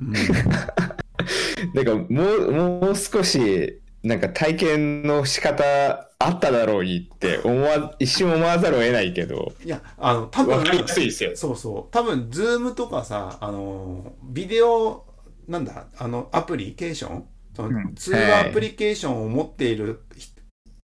[0.00, 0.12] うん
[1.74, 11.36] なんか、もう、もう少し、なんか体験の仕方あっただろうにって思わ、一瞬思わざるを得ないけど、いやあの多分わかりやすいですよ。
[11.36, 11.92] そうそう。
[11.92, 15.06] 多分ズームとかさあのビデオ
[15.48, 17.24] なんだあのアプリケーション？
[17.54, 17.94] その、うん。
[17.94, 20.30] 通話アプリケーションを持っているひ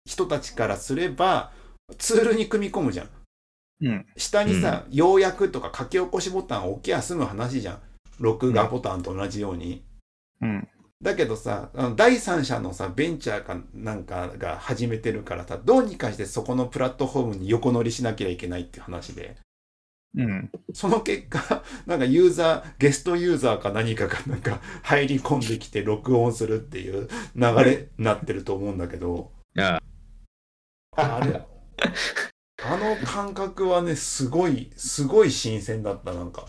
[0.06, 1.52] 人たちからすれば
[1.98, 3.10] ツールに組み込むじゃん。
[3.82, 4.06] うん。
[4.18, 7.80] 下にさ、要約とか書き起こしボタンを置きゃ済む話じゃん。
[8.20, 9.84] 録画ボタンと同じように、
[10.42, 10.68] うん。
[11.02, 19.36] だけどさあの第三者のさベンチャーかなんかが始めてるからさどうにかしてそこのプラットフォームに横乗りしなきゃいけないっていう話で。
[20.18, 20.50] うん。
[20.74, 29.32] その結果 なんかユーザーゲストユーザーか何かがなんか入り込んできて録音するっていう流れになってると思うんだけど。
[29.58, 29.82] あ
[30.96, 31.20] あ。
[31.26, 31.42] れ
[32.64, 36.46] あの感覚はねすごいすごい新鮮だったなんか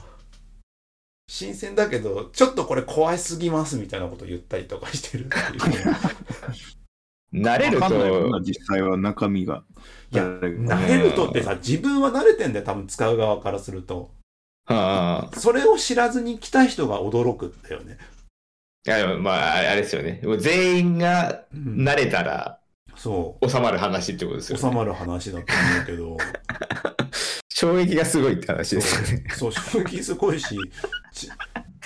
[1.29, 5.87] 新鮮だけどちょっとこれ怖いすぎますみたいなこと言ったりとかしてるっていう。
[5.87, 5.97] ね
[7.35, 9.65] 慣れると、実際は中身が。
[10.13, 14.11] いや慣れるとってさ自分は慣れてんだよ多分使う側からすると。
[14.67, 17.99] ああ、それを知らずに来た人が驚くんだよね、
[18.87, 20.23] いや、まあ、あれですよね。
[20.39, 21.85] 全員がうん。
[21.85, 22.61] 慣れたら
[22.97, 23.51] そう。
[23.51, 24.63] 収まる話ってことですよ、ね。
[24.63, 26.17] 収まる話だと思うけど
[27.59, 29.25] 衝撃がすごいって話ですよね。
[29.31, 29.53] そう。
[29.53, 30.55] 衝撃すごいし
[31.11, 31.31] ち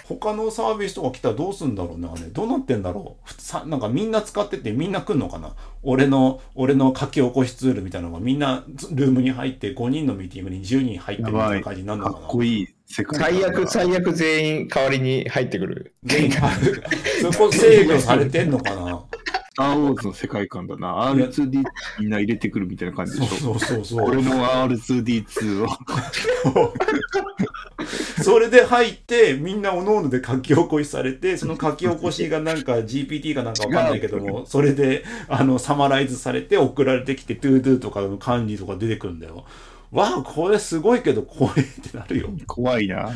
[0.04, 3.28] 他のサービスとか来たらどうすんだろうなねどうなってんだろう。
[3.28, 5.54] ふさなんかみんな使っててみんな来んのかな。
[5.84, 15.94] 俺の俺の書き起こしツールみたいなのがみんなルームに入って5人のミーティングに10人入ってるみたいな感じになるのかかなっこいい最だ悪、 最悪全員代わりに入ってくる。
[16.02, 16.32] 全員
[17.22, 19.04] そこ制御されてんのかな。
[19.14, 21.12] スター・ウォーズの世界観だな。
[21.12, 21.62] R2D
[21.98, 23.36] みんな入れてくるみたいな感じでしょ。
[23.36, 26.74] そうそうそう俺の R2D2 を。
[28.22, 39.46] それで入ってみんなおのおので書き起こしされてその書き起こしがなんか GPT かなんかわかんないけどもそれであのサマライズされて送られてきて ToDo とかの管理とか出てくるんだよ
[39.90, 43.10] わあこれすごいけど怖いってなるよ怖いな。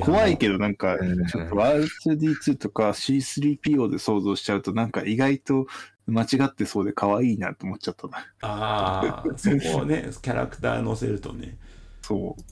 [0.00, 5.66] 怖いけど、なんか、うんちょっと R2D2 とか C3PO で想像しちゃうと、なんか意外と
[6.06, 8.18] 間違ってそうで可愛いなと思っちゃったな。
[8.42, 11.58] ああそこをね キャラクター載せるとね
[12.02, 12.42] そう。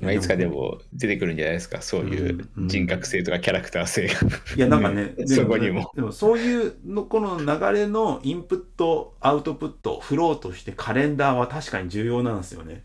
[0.00, 4.14] まあ、いつかでも出てくるんじゃないですか、そういう人格性とかキャラクター性が。
[4.56, 12.84] いやなんかね、でそこにもでもそういうのこの流れのインプットアウトプットフローとしてカレンダーは確かに重要なんですよね。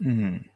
[0.00, 0.50] うん。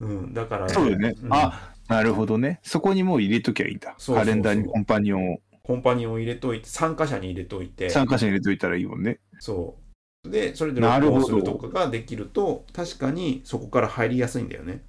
[0.00, 1.10] うん、だから、そうよね。
[1.10, 2.60] んあ、なるほどね。
[2.62, 3.94] そこにもう入れときゃいいんだ。
[3.98, 9.18] そうそうそうカレンダーにコンパニオンをコンパニオンを入れといて参加者に入れといて参加者に入れといたらいいもんね。
[9.38, 9.76] そ
[10.24, 14.82] うでそれで録音するとかができると確かにそこから入りやすいんだよね。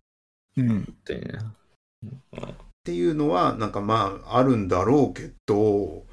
[0.57, 0.81] うん。
[0.81, 0.95] っ
[2.85, 6.05] ていうのはなんかまああるんだろうけど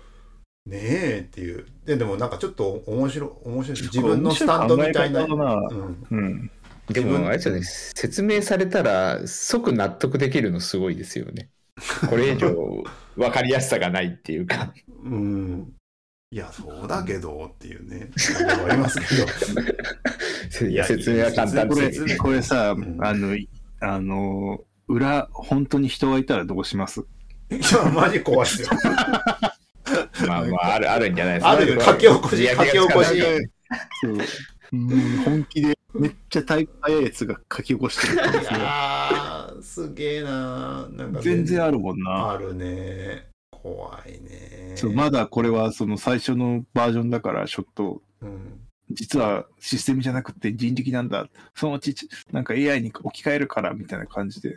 [0.66, 5.26] ねえっていうででもなんかちょっと面白い面白い自分のスタンドみたいな。
[5.26, 6.50] なうんうん。
[6.88, 11.48] でも、あれですよね、説明されたら即納得できるのすごいですよね。
[12.08, 12.54] これ以上
[13.16, 14.72] 分かりやすさがないっていうか。
[15.04, 15.72] うん。
[16.30, 18.10] いや、そうだけどっていうね、
[18.68, 19.06] ありますけ
[20.62, 20.68] ど。
[20.70, 23.48] いや説明は簡単こですれ、これさ、んあの、い
[23.80, 27.00] あの、裏、本当に人がいたらどうします？
[27.50, 28.68] いや、マジ怖いですよ。
[30.26, 31.50] まあまあ、あるあるんじゃないですか。
[31.50, 33.22] あるよ書き起こし見分け書き起こし
[34.72, 34.88] ううん
[35.24, 38.60] 本気で、めっちゃタイプ早いやつが書き起こしてるんいですよ。
[38.60, 42.30] やー、すげえななんか全然あるもんな。
[42.30, 43.28] あるね。
[43.50, 44.74] 怖いね。
[44.76, 48.60] そうまだこれはその最初のバージョンだから、ちょっと、うん。
[48.90, 51.28] 実はシステムじゃなくて人力なんだ。
[51.54, 51.94] そのうち、
[52.30, 54.56] なんか AI に置き換えるから、みたいな感じで。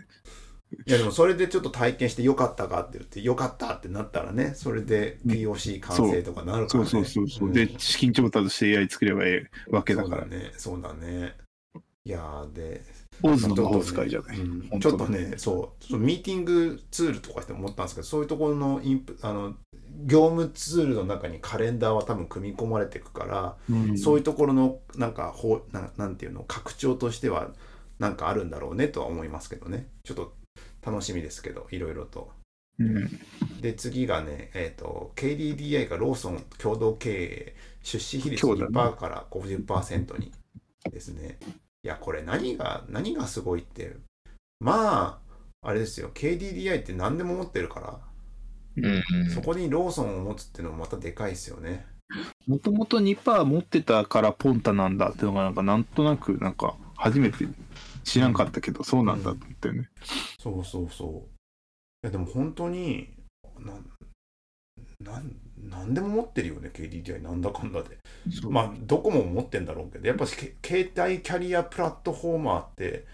[0.87, 6.89] いや、でもそれでちょっと体験してよかったかって言って、よかったってなったらね、それで POC 完成とかなるからね。
[6.89, 7.49] そうそうそうそう。
[7.49, 10.25] んで、資金調達して AI 作ればええわけだから。
[10.25, 10.51] ね。
[10.57, 11.35] そうだね。
[12.05, 12.81] いやーで、
[13.21, 14.39] オズの魔法使いじゃない？
[14.39, 19.55] うんちょっとね、そう、ちょっとミーティングツールとかして思ったんですけど、そういうところのインプあの
[20.05, 27.49] 業務ツールの中にカレンダーは多分組み込まれていくから、うんそういうところのなんかほうななんていうの拡張としては
[27.99, 29.87] なんかあるんだろうねとは思いますけどね。
[30.05, 30.33] ちょっと
[30.85, 32.31] 楽しみですけど、いろいろと。
[32.79, 33.09] うん
[33.61, 40.31] で、次がね、えっ、と、KDDI がローソン共同経営、出資比率今日だね2%から50%に
[40.89, 41.39] ですね。
[41.83, 43.95] いや、これ何が、何がすごいって、
[44.61, 45.19] ま
[45.61, 47.99] あ、あれですよ、KDDI って何でも持ってるから、
[49.33, 51.85] そこにローソンを持つっていうのもまたでかいですよね。
[52.47, 57.45] もともと2%持ってたからポンタなんだっていうのがなんかなんとなくなんか初めて
[58.09, 59.89] 知らんかったけどそうなんだと思ったよね。
[60.39, 61.09] そうそうそう。
[61.09, 63.13] いや、でも本当に、
[63.59, 63.85] なん、
[64.99, 65.35] なん、
[65.69, 67.97] なんでも持ってるよね、KDDI、なんだかんだで。
[68.49, 73.05] まあ、どこも持ってんだろうけど、やっぱしけ携帯キャリアプラットフォーマーって、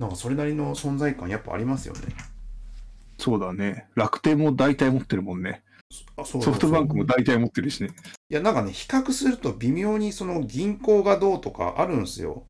[0.00, 2.00] なんかそれなりの存在感やっぱありますよね。
[3.18, 3.86] そうだね。
[3.94, 5.62] 楽天も大体持ってるもんね。
[6.16, 7.90] あそうソフトバンクもい大体持ってるしね。
[8.30, 12.44] や、なんかね、比較すると微妙にその銀行がどうとかあるんですよ。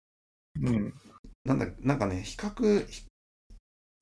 [0.63, 0.95] うん。
[1.44, 2.87] なんだ、なんかね、比較、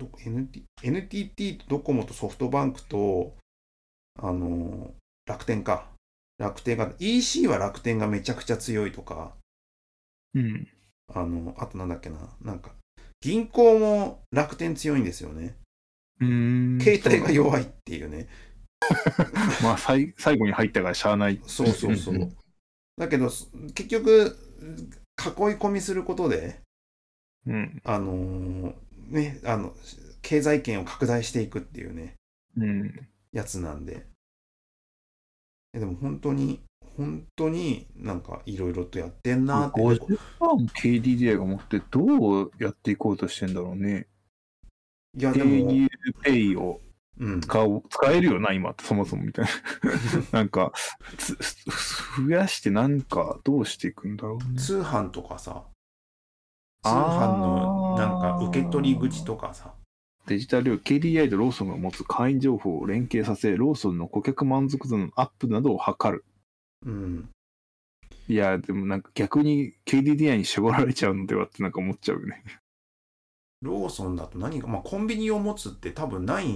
[0.00, 3.34] NT NTT とドコモとソフトバンクと、
[4.20, 4.94] あの、
[5.26, 5.90] 楽天か。
[6.38, 9.34] 楽天が、EC は楽天がめちゃくちゃ強いとか、
[10.34, 10.68] うん。
[11.12, 12.72] あの、あとなんだっけな、なんか、
[13.20, 15.56] 銀行も楽天強いんですよね。
[16.20, 16.80] うーん。
[16.80, 18.28] 携帯が弱いっていうね。
[19.62, 21.40] まあ最最後に入ったからしゃあない。
[21.46, 22.32] そうそうそう。
[22.96, 26.60] だけど、す結局、囲い込みすることで、
[27.48, 27.82] うん。
[27.84, 28.74] あのー
[29.08, 29.74] ね、あの、
[30.22, 32.14] 経済圏を拡大していくっていうね、
[32.56, 33.08] うん。
[33.32, 34.06] やつなんで。
[35.72, 36.60] えでも本当に、
[36.96, 39.80] 本当になんかいろいろとやってんなって。
[39.80, 44.06] 50%も KDDI が持ってどうやっていこうとしてんだろうね。
[45.16, 46.80] いや、でも、auPay を
[47.20, 47.40] うん。
[47.40, 49.50] 使おう使えるよな、今ってそもそもみたいな。
[50.38, 50.72] なんか、
[51.16, 51.36] つ
[52.22, 54.58] 増やしてなんかどうしていくんだろうね。
[54.58, 55.64] 通販とかさ、
[56.88, 59.74] 通販のなんか受け取り口とかさ、
[60.26, 66.24] デジタル KDDI とローソンが持つ会員情報を連携させ、ローソンの顧客満足度のアップなどを図る。
[66.84, 67.28] うん。
[68.28, 72.44] いや、でもなんか逆に KDDI に絞られちゃうのではってなんか思っちゃうよね。
[73.62, 76.46] ローソンだと何か、まあコンビニを持つって多分ない、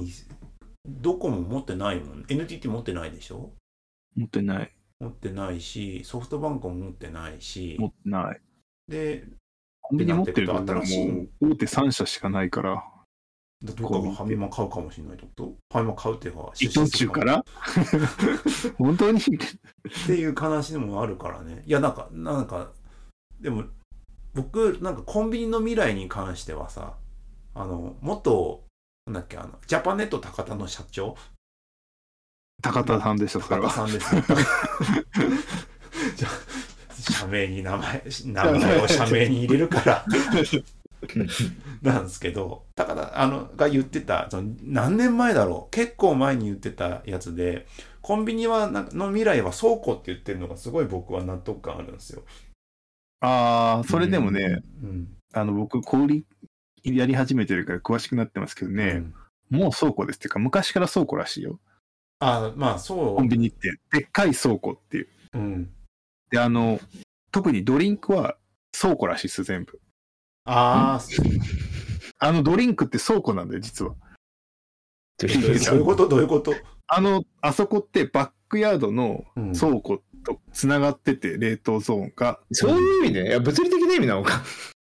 [0.86, 2.24] どこも持ってないもん。
[2.28, 3.50] NTT 持ってないでしょ？
[4.14, 4.70] 持ってない。
[5.00, 8.40] 持ってないし、ソフトバンクも持ってないし、持ってない。
[8.86, 9.41] で、コ
[9.92, 10.84] ンビニ持ってるとったらも
[11.40, 12.84] う大手3社しかないから、
[13.62, 15.44] どっかがファミマ買うかもしれないってこと。
[15.46, 17.44] ファミマ買うっていうか、伊藤忠から？
[18.78, 19.20] 本当に？
[19.20, 19.22] っ
[20.06, 21.62] ていう話でもあるからね。
[21.66, 22.72] いや、なんか、なんか、
[23.40, 23.64] でも、
[24.34, 26.94] 僕なんかコンビニの未来に関してはさ
[27.54, 28.64] あの元
[29.04, 31.16] なんだっけあのジャパネット高田の社長？
[32.62, 33.70] 高田さんでしょ、それ高田は。
[33.70, 34.22] さんですよ。
[36.16, 36.28] じゃ
[37.02, 40.06] 社名に名前名前を社名に入れるから
[41.82, 47.66] なんですけど高田あのが言ってたその何年前だろう結構前に言ってたやつで
[48.02, 52.22] コンビニはなんかの未来は倉庫って言ってるのがすごい僕は納得感あるんですよ。
[53.20, 56.26] ああ、それでもね、うんあの、僕、小売り
[56.82, 59.14] やり始めてるから詳しくなってますけどね、うん
[59.50, 61.60] もう倉庫ですっていうか、昔から倉庫らしいよ。
[62.20, 63.78] あまあそうコンビニって。
[63.92, 65.08] でっかい倉庫っていう。
[65.34, 65.70] うん、
[66.32, 66.80] で、あの、
[67.30, 68.36] 特にドリンクは
[68.78, 69.80] 倉庫らしいです、全部。
[70.44, 73.94] あああのドリンクって倉庫なんだよ、実は。
[75.18, 76.08] どういうこと？
[76.08, 76.54] どういうこと、
[76.88, 82.40] あの、あそこってバックヤードのうん倉庫とつながってて、冷凍ゾーンが。
[82.50, 84.42] そういう意味で、いや物理的な意味なのか。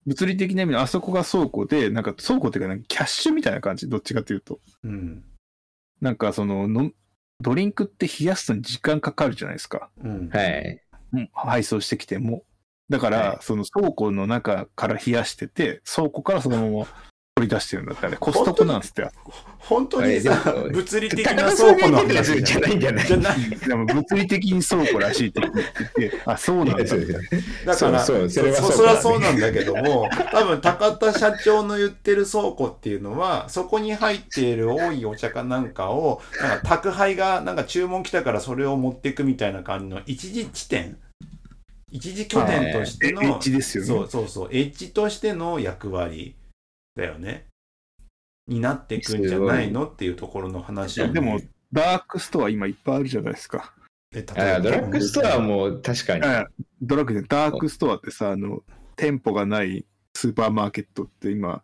[0.05, 4.59] 物理的な意味であそこが倉庫で、なんか倉庫っていうか、なんかキャッシュみたいな感じ、どっちかというと。
[4.83, 5.23] うん
[6.01, 6.91] なんかそのの、
[7.41, 9.89] ドリンクって冷やすのに時間かかるじゃないですか。
[10.03, 10.81] うんはい。
[11.15, 12.43] うん配送してきても。
[12.89, 16.85] だから、はいその倉庫の中から冷やしてて、倉庫からそのまま
[17.37, 19.09] 取り出してるんだったら、ね、コストコなんですって。
[19.57, 23.05] 本当にさ、物理的高な倉庫の話じゃないんじゃない？
[23.07, 26.83] じゃな いでも物理的に倉庫らしいって言ってて、あ、そうなんだ。
[27.65, 40.97] だからそうそうそれはそうそれはそうなんだけども多分高田社長の言ってる倉庫っていうのはそこに入っている多いお茶かなんかをなんか宅配がなんか注文来たからそれを持っていくみたいな感じの一時地点
[41.95, 43.87] 一時拠点としての、エッジですよね。
[43.87, 46.35] そうそうそうエッジとしての役割
[46.97, 47.47] だよね
[48.47, 51.39] になっていくんじゃないのっていうところの話をね、でも、
[51.71, 53.73] ダークストア今いっぱいあるじゃないですか。
[54.13, 56.25] え例えばあドラッグストアも確かに。
[56.25, 56.47] あ
[56.81, 58.61] ドラッグでダークストアってさ、あの、
[58.97, 61.63] 店舗がないスーパーマーケットって今、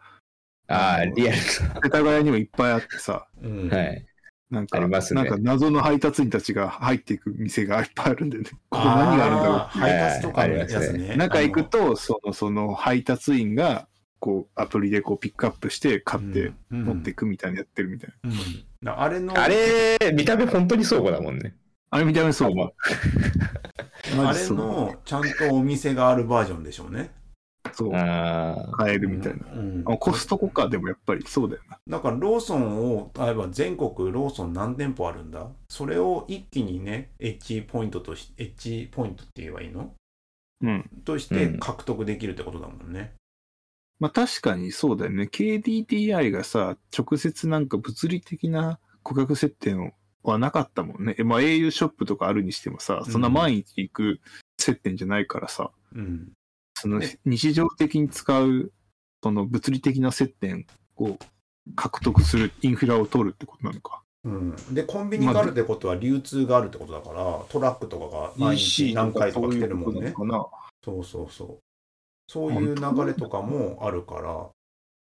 [0.68, 3.78] ああ、リアル世田谷にもいっぱいあってさ、うんな。
[3.78, 4.06] はい。
[4.52, 8.44] なんか、ありますねなんか謎の配達員たちが入っていく店がいっぱいあるんでね。
[8.70, 11.16] ここ何があるんだろう配達とかのやつね。
[11.16, 13.88] 中行くと、その、その配達員が、
[14.20, 18.30] こう、アプリでこうピックアップして買ってうん持っていくみたいなやってるみたいな。
[18.30, 18.38] うん
[18.84, 21.54] あれの、あれ、見た目本当に倉庫だもんね。
[21.92, 22.56] あれ見た目そう。
[22.56, 22.72] ま
[24.30, 27.12] あれの、ちゃんとお店があるバージョンでしょうね。
[27.74, 27.92] そう。
[27.92, 29.46] 買えるみたいな。
[29.54, 31.80] うんあコストコか、でもやっぱりそうだよな。
[31.88, 35.48] だからローソンを、例えば全国ローソン何店舗あるんだ？
[35.70, 39.94] それを一気にね、エッジポイントとし、エッジポイントって言えばいいの？
[40.62, 40.90] うん。
[41.04, 43.14] として獲得できるってことだもんね。
[44.00, 45.30] まあ確かにそうだよね。
[45.32, 51.16] KDDI がさ、直接なんか物理的な顧客接点はなかったもんね。
[51.18, 54.20] えまあ au ショップとかあるにしてもさ、そんな毎日行く
[54.60, 56.32] 接点じゃないからさ、うん。
[56.82, 58.72] そのね日常的に使う、
[59.24, 60.66] その物理的な接点
[60.98, 61.18] を
[61.76, 64.02] 獲得するインフラを取るってことなのか。
[64.24, 70.14] うん、で、コンビニがあるってことは流通があるってことだから、トラックとかが毎日何回とか来てるもんね。
[70.84, 71.60] そうそうそうそう。
[72.28, 74.50] そういう流れとかもあるから、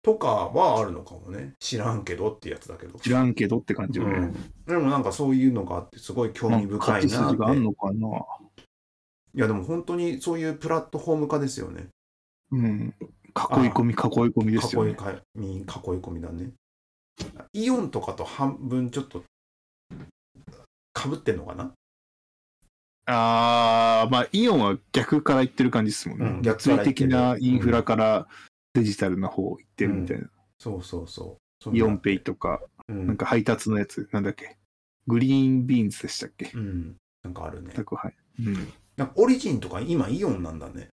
[0.02, 1.54] とかはあるのかもね。
[1.60, 2.94] 知らんけどってやつだけど。
[2.94, 4.14] な知らんけどって感じよね。
[4.18, 4.34] うん、
[4.66, 7.44] でもなんかそういうのがあって、すごい興味深いなって。
[7.44, 8.08] あんのかな。
[9.38, 11.90] いやでも本当にそういうプラットフォーム化ですよね。
[12.52, 12.94] うん。
[13.00, 14.90] 囲い込み、囲い込みですよね。
[14.90, 16.54] 囲いかみ囲い込みだね。
[17.54, 19.24] イオンとかと半分ちょっと
[20.92, 21.72] かぶってんのかな？
[23.06, 26.26] あー、まあ、イオンは逆から言ってる感じですもんね。
[26.26, 28.28] うん逆的なインフラから
[28.74, 30.28] デジタルな方行ってるみたいな。
[30.58, 31.64] そうそうそう。
[31.64, 34.58] そんなイオン Pay とか、うん、なんか配達のやつ、なんだっけ？
[35.06, 36.50] Green Beans でしたっけ？
[36.56, 37.72] うん、なんかあるね。
[37.76, 38.16] 宅配。
[38.40, 38.74] うん。
[38.98, 40.90] なんかオリジンとか今イオンなんだね。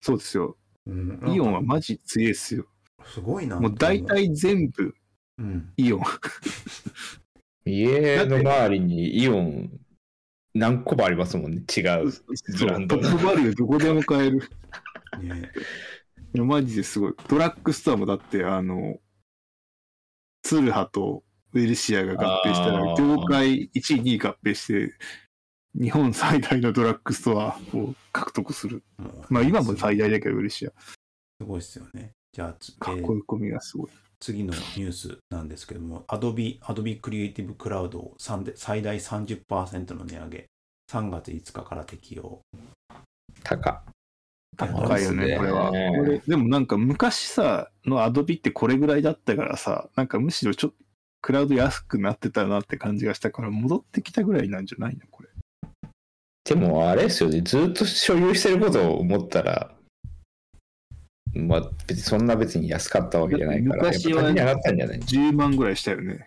[0.00, 0.56] そうですよ。
[0.86, 2.66] うん、イオンはマジ強いですよ。
[3.04, 3.60] すごいな。
[3.60, 4.94] もう大体全部
[5.38, 5.72] うん。
[5.76, 6.02] イオン。
[7.64, 9.80] 家の周りにイオン
[10.54, 11.62] 何個もありますもんね。
[11.76, 12.12] 違う。
[12.58, 14.42] ブランドトップバリューどこでも買える。
[15.20, 15.50] ね
[16.32, 17.14] いやマジですごい。
[17.28, 19.00] ドラッグストアもだって、あの、
[20.42, 24.94] ツルハとウェルシアが合併したら、業界1位、2位合併して、
[25.74, 28.82] 日本最大のドラッグストアを獲得する。
[29.28, 30.70] まあ今も最大だけど、ウェルシア。
[30.80, 30.98] す
[31.44, 32.12] ごいですよね。
[32.32, 33.90] じゃあ、かっこいい込みがすごい。
[34.20, 40.46] 次のニュースなんですけども、Adobe, Adobe Creative Cloud を3で最大30%の値上げ、
[40.92, 42.40] 3月5日から適用。
[43.42, 43.82] 高。
[44.56, 45.70] 高いよね、これは。
[45.70, 50.76] これでもなんか昔さ、のアドビってこれぐらいだったからさ、なんかむしろちょっと
[51.22, 55.29] クラウド安くなってたなって感じがしたから、戻ってきたぐらいなんじゃないのこれ。
[56.44, 57.42] でもあれですよね。
[57.42, 59.74] ずっと所有してることを思ったら、
[61.34, 66.26] まあ別にそんな別に安かったわけじゃないから、昔は単に上がったんじゃない？10万ぐらいしたよね。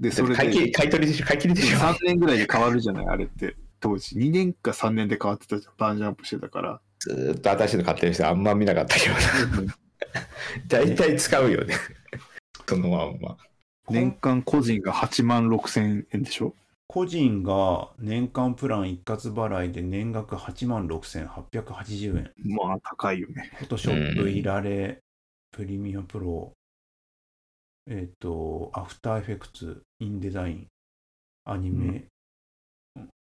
[0.00, 1.26] で、それで買い切り、買い取りでしょ？
[1.26, 3.56] 買い切りでしょ？3年ぐらいで変わるじゃない、あれって。
[3.80, 4.16] 当時。
[4.16, 5.72] 2年か3年で変わってたじゃん。
[5.78, 6.80] バージョンアップしてたから。
[6.98, 9.14] ずーっと新しいの買ってる人あんま見なかったけど
[9.62, 9.74] な。
[10.68, 11.74] 大体使うよね。
[12.68, 13.36] そのまんま。
[13.88, 16.54] 年間個人が8万6千円でしょ？
[16.88, 22.32] 個人が年間プラン一括払いで年額8万6880円。
[22.56, 23.50] まあ、高いよね。
[23.56, 25.02] Photoshop、うんイラレ、
[25.52, 26.52] Premiere Pro、
[27.90, 30.66] えっ、と、 After Effects、 InDesign、
[31.44, 32.06] アニメ、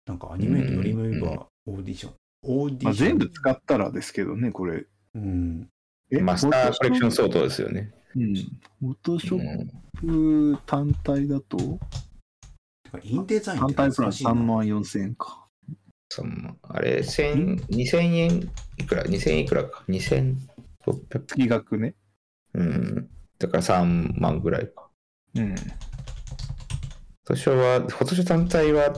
[0.07, 2.85] なんかアニメート、うんリムーバー、 Audition。Audition。
[2.85, 4.85] まあ、全部使ったらですけどね、これ。
[5.15, 5.71] うん。
[6.11, 7.93] えマスターコレクションフ相当ですよね。
[8.91, 9.69] ォトショッ
[10.03, 11.79] うんプ単体だと、て
[12.95, 14.35] かインデザイン単体プラン3難しいな。
[14.35, 15.47] 万4千円か。
[16.11, 20.37] そのあれ、千2000円いくら ?2000 円いくらか ?2600?
[21.11, 21.95] 月額ね。
[22.55, 23.09] うん。
[23.39, 24.89] だから3万ぐらいか。
[25.35, 25.55] うん。
[25.55, 25.67] フォ
[27.25, 28.95] トショーは、フォトショー単体は、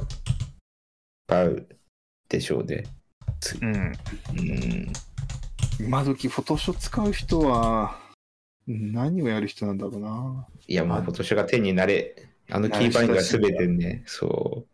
[1.26, 1.66] 買う
[2.28, 2.84] でしょうね。
[3.62, 3.72] うん。
[3.72, 3.76] う
[4.42, 4.92] ん。
[5.80, 7.98] 今時フォトショー使う人は、
[8.66, 10.46] 何をやる人なんだろうな。
[10.66, 14.64] いや、もうフォトショーが手になれ、あのキーバインドが全てね、そ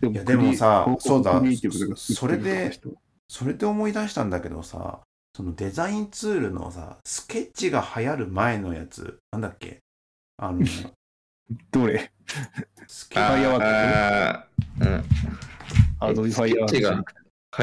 [0.00, 1.40] でいやでもさそうだ。
[1.96, 2.78] それで
[3.28, 5.00] それで思い出したんだけどさ、
[5.34, 9.78] そのデザインツールのさ、スケッチが流行る前のやつ、なんだっけ？
[10.38, 10.64] あの、
[11.72, 12.10] どれ？
[12.86, 13.64] スケファイアワーク？
[13.64, 15.04] あーうん。
[15.98, 16.54] Adobe フが流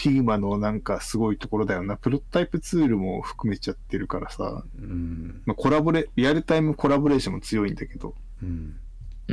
[0.00, 1.96] Figma のなんかすごいところだよな。
[1.96, 5.42] プロトタイプツールも含めちゃってるからさ、うん。
[5.44, 8.48] まあ、コラボレ、リアルタイムコラボレーションも強いんだけど、うん。
[8.48, 8.76] うん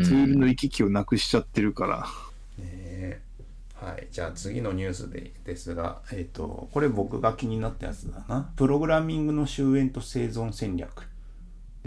[0.03, 2.01] ツールの行き来をなくしちゃってるから、
[2.59, 3.22] ねえ
[3.74, 8.51] はい、じゃあ次のニュースでですが、えっ、と、これ僕が気になったやつだな。
[8.55, 11.07] プログラミングの終焉と生存戦略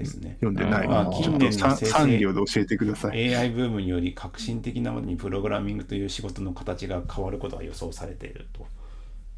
[0.01, 0.37] ですね。
[0.41, 0.87] 読んでない。
[0.89, 3.35] あーちょっとさ産業で教えてください。
[3.35, 8.67] AI ブームにより革新的なものにプログラミングという仕事の形が変わることが予想されていると。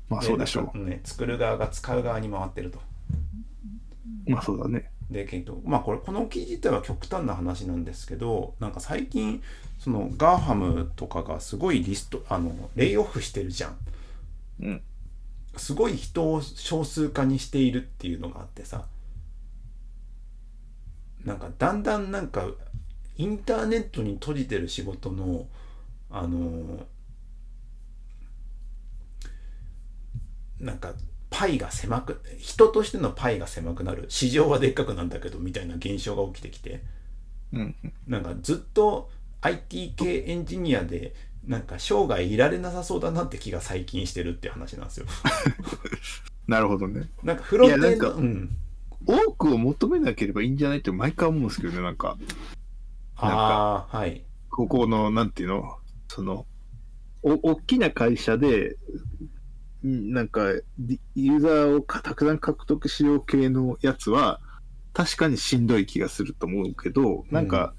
[0.09, 2.79] まあそうでしょなんかね、作る側が使う側に回ってると。
[4.27, 4.31] う。
[4.31, 4.91] まあそうだね。
[5.11, 9.43] で、けど、まあこれ、この記事自体は極端な話なんですけど、なんか最近、
[9.79, 13.77] そのガーハムとかがすごいリスト、あの、レイオフしてるじゃん。
[14.61, 14.83] うん。
[15.57, 18.87] すごい人を少数化にしているっていうのがあってさ、
[21.25, 22.49] なんかだんだんなんか、
[23.17, 25.47] インターネットに閉じてる仕事の、
[26.11, 26.87] あの、
[30.61, 30.95] なんか、
[31.31, 34.07] パイが狭く、人としてのパイが狭くなる。
[34.09, 36.83] 市場はでっかくなんだけど、みたいな現象が起きてきて、
[37.53, 37.75] うん。
[38.07, 39.11] なんかずっと
[39.41, 41.15] IT 系エンジニアで、
[41.47, 45.07] なんか生涯いられなさそうだなって気が最近してるって話なんですよ。
[46.47, 47.09] なるほどね。
[47.23, 48.57] なんかフロントエンド、うん。
[49.07, 52.17] 多くを求めなければいいんじゃないって毎回思うんですけどね、なんか。
[53.17, 54.25] ああ、はい。
[54.51, 55.79] ここの、なんていうの、
[56.09, 56.47] その、
[57.23, 58.77] お大きな会社で、
[59.85, 60.53] んなんか、
[61.15, 64.41] ユーザーをかたくさん獲得しよう系のやつは、
[64.93, 67.75] 確かにしんどい気がすると思うけど、なんか、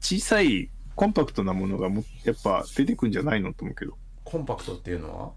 [0.00, 3.96] 小さい、コンパクトなものがもやっぱ出てくんじゃないのと思うけど。
[4.24, 5.32] コンパクトっていうのは？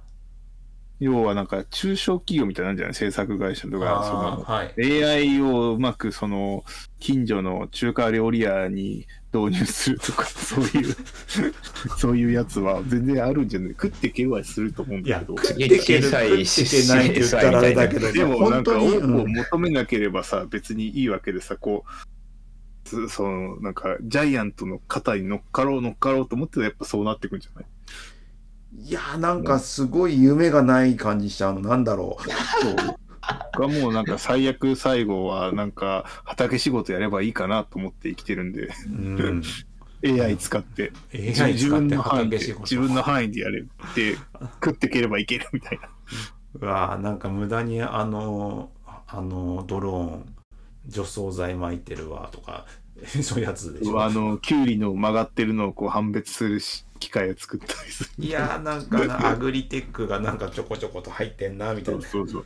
[1.01, 2.93] 要はなんか中小企業みたいなんじゃない？
[2.93, 5.03] 制作会社とか、そのはい。
[5.03, 6.63] AI をうまくその
[6.99, 10.95] 近所の中華料理屋に導入するとか、 そういう、
[11.97, 13.69] そういうやつは全然あるんじゃない？
[13.71, 15.37] 食っていけはすると思うんいや、だけど。
[15.43, 21.91] 食ってける、食ってけないって言ったらあれだけど、でもなんか本当に、多くをうん求めなければさ、別にいいわけでさ、こう、
[22.83, 27.65] つそのなんかジャイアントの肩に乗っかろう乗っかろうと思ってたらやっぱそうなってくんじゃない？
[28.73, 32.17] いやーなんかすごい夢がない感じしちゃうのなんだろ
[32.61, 32.75] そう。
[33.53, 38.99] がもうなんか最悪最後はなんか畑仕事やればいいかなと思って生きてるんで、う、う
[39.33, 39.43] ん、
[40.03, 40.91] AI 使って。
[41.13, 43.63] AI 自使って分の範囲で自分の範囲でやれ
[43.93, 44.15] て
[44.63, 45.89] 食っていければいけるみたいな。
[46.59, 48.71] うわーなんか無駄にあの
[49.07, 50.35] あのドローン
[50.87, 52.65] 除草剤撒いてるわとか
[53.21, 58.25] そういうやつでしょあのキュウリの曲がってるのをこう判別するし機械を作ったりする。
[58.25, 62.43] いやーなんかなアグリテックがなんかちょこちょこと入ってんなみたそいうなそうそう。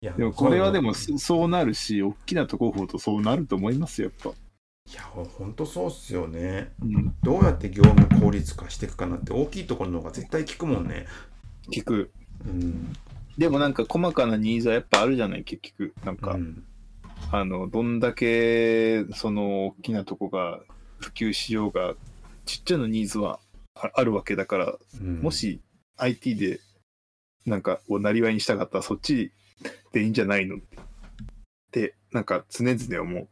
[0.00, 4.38] いやでもこれはでもそうなるし、大きなとこほどそうなると思いますよ、やっぱ。
[4.90, 11.06] いやほんとそうっすよねうん、どうやって業務効率化していくかなって大きいところの方が絶対効くもんね
[11.70, 12.10] 聞く。
[12.46, 12.92] うん
[13.38, 15.94] でもなんか細かなニーズはやっぱあるじゃない、結局。
[16.04, 16.64] なんか、うん
[17.30, 20.60] あの、どんだけその大きなとこが
[20.98, 21.94] 普及しようが、
[22.44, 23.38] ちっちゃなニーズは
[23.82, 25.20] ああるわけだから、うん。
[25.20, 25.60] もし
[25.96, 26.60] IT で
[27.44, 29.32] なんかをなりわいにしたかったらそっち
[29.92, 30.58] でいいんじゃないのっ
[31.72, 33.28] てなんか常々思う。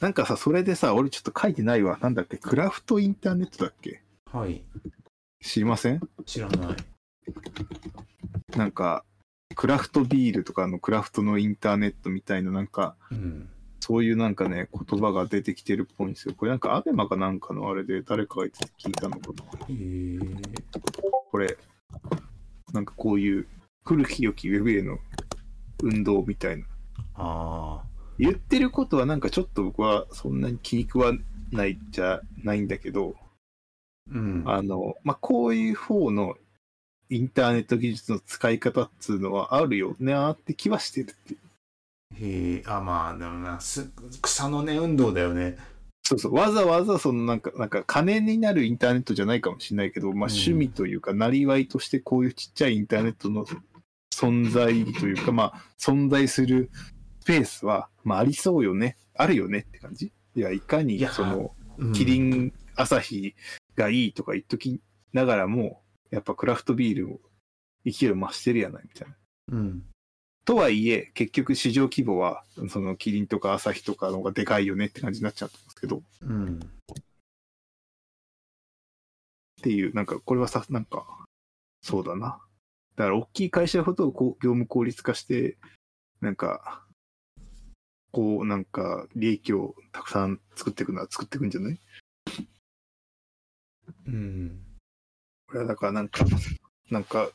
[0.00, 1.98] なんかさ、それでさ、俺ちょっと書いてないわ。
[2.02, 4.02] なんだっけ、クラフトインターネットだっけ？
[4.32, 4.62] はい。
[5.40, 6.00] 知りません？
[6.26, 6.76] 知らない。
[8.56, 9.04] なんか、
[9.54, 13.48] クラフトビールとかのクラフトのインターネットみたいななんか、うん
[13.86, 16.34] そういうなんかね、言葉が出てきてるっぽいんですよ。
[16.34, 19.44] これなんかアベマかなんかのあれで誰かが言って聞いたのかな。
[21.30, 21.58] これ、
[22.72, 23.46] なんかこういう
[23.84, 24.96] 古き良きウェブへの
[25.82, 26.64] 運動みたいな。
[27.16, 27.84] ああ
[28.18, 31.12] 言ってることはなんかちょっと僕はそんなに気に食わ
[31.52, 33.16] ないじゃないんだけど、
[34.10, 36.36] うんあの、まあ、こういう方の
[37.10, 41.43] インターネット技術の使い方っつうのはあるよねーって気はしてるっていう。
[42.20, 43.90] へえあまあでもなす
[44.22, 45.56] 草の根運動だよね。
[46.06, 50.32] そうそう、わざわざそのなんか、なんか金になるインターネットじゃないかもしれないけど、まあうん。
[50.32, 53.46] 趣味というか、なりわいとしてこういうちっちゃいインターネットの
[54.14, 56.70] 存在というか、まあ存在する
[57.20, 60.12] スペースは、まあありそうよね、あるよねって感じ？
[60.36, 61.92] いや、いかにその、うん。
[61.94, 63.34] キリン朝日
[63.74, 64.82] がいいとか言っとき
[65.14, 67.20] ながらも、やっぱクラフトビールを
[67.86, 69.16] 勢いを増してるやないみたいな。
[69.52, 69.82] うん
[70.44, 76.60] とはいえ、結局市場規模は、そのキリンとか朝日とかの方がでかいよねって感じになっちゃうんですけど、うん
[79.60, 81.24] っていう、なんかこれはさ、なんか、
[81.80, 82.38] そうだな。
[82.96, 85.56] だから大きい会社ほどこう業務効率化して、
[86.20, 86.84] なんか、
[88.12, 91.78] こうなんか利益をたくさん作っていくのは作っていくんじゃない？
[94.06, 94.60] うん
[95.48, 96.24] これはだからなんか、
[96.90, 97.30] なんか、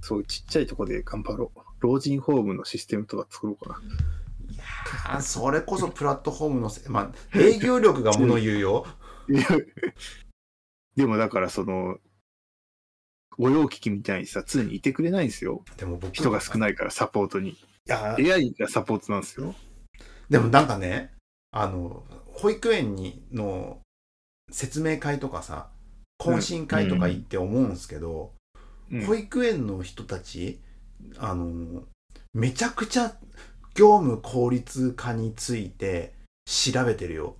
[0.00, 1.71] そうちっちゃいとこで頑張ろう。
[1.82, 3.80] 老人ホームのシステムとか作ろうかな。
[4.52, 8.86] いやーそれこそプラットフォームのせまあ営業力がもの言うよ
[10.96, 11.96] でもだからその、
[13.38, 15.64] 御用聞きみたいにさ、常にいてくれないんですよ。
[15.78, 17.50] でも僕人が少いないからサポートに。
[17.50, 17.56] い
[17.86, 19.54] や AI がサポートなんですよ。
[20.28, 21.12] でもなんかね
[21.50, 23.80] あの保育園にの
[24.50, 25.70] 説明会とかさ
[26.20, 28.42] 懇親会とか行って思うんですけど、うん
[29.06, 30.60] 保育園の人たち
[31.18, 31.84] あの
[32.34, 33.14] めちゃくちゃ
[33.74, 36.12] 業務効率化について
[36.46, 37.36] 調べてるよ。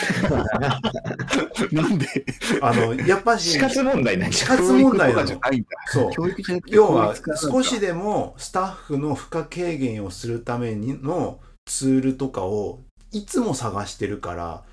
[1.72, 2.24] なんで？
[2.62, 5.40] あのやっぱし死活問題なんじ死活問題なの。
[5.88, 12.80] そう教育じゃなくて要は少しでもスタッフの負荷軽減をするためにのツールとかを
[13.12, 14.64] いつも探してるから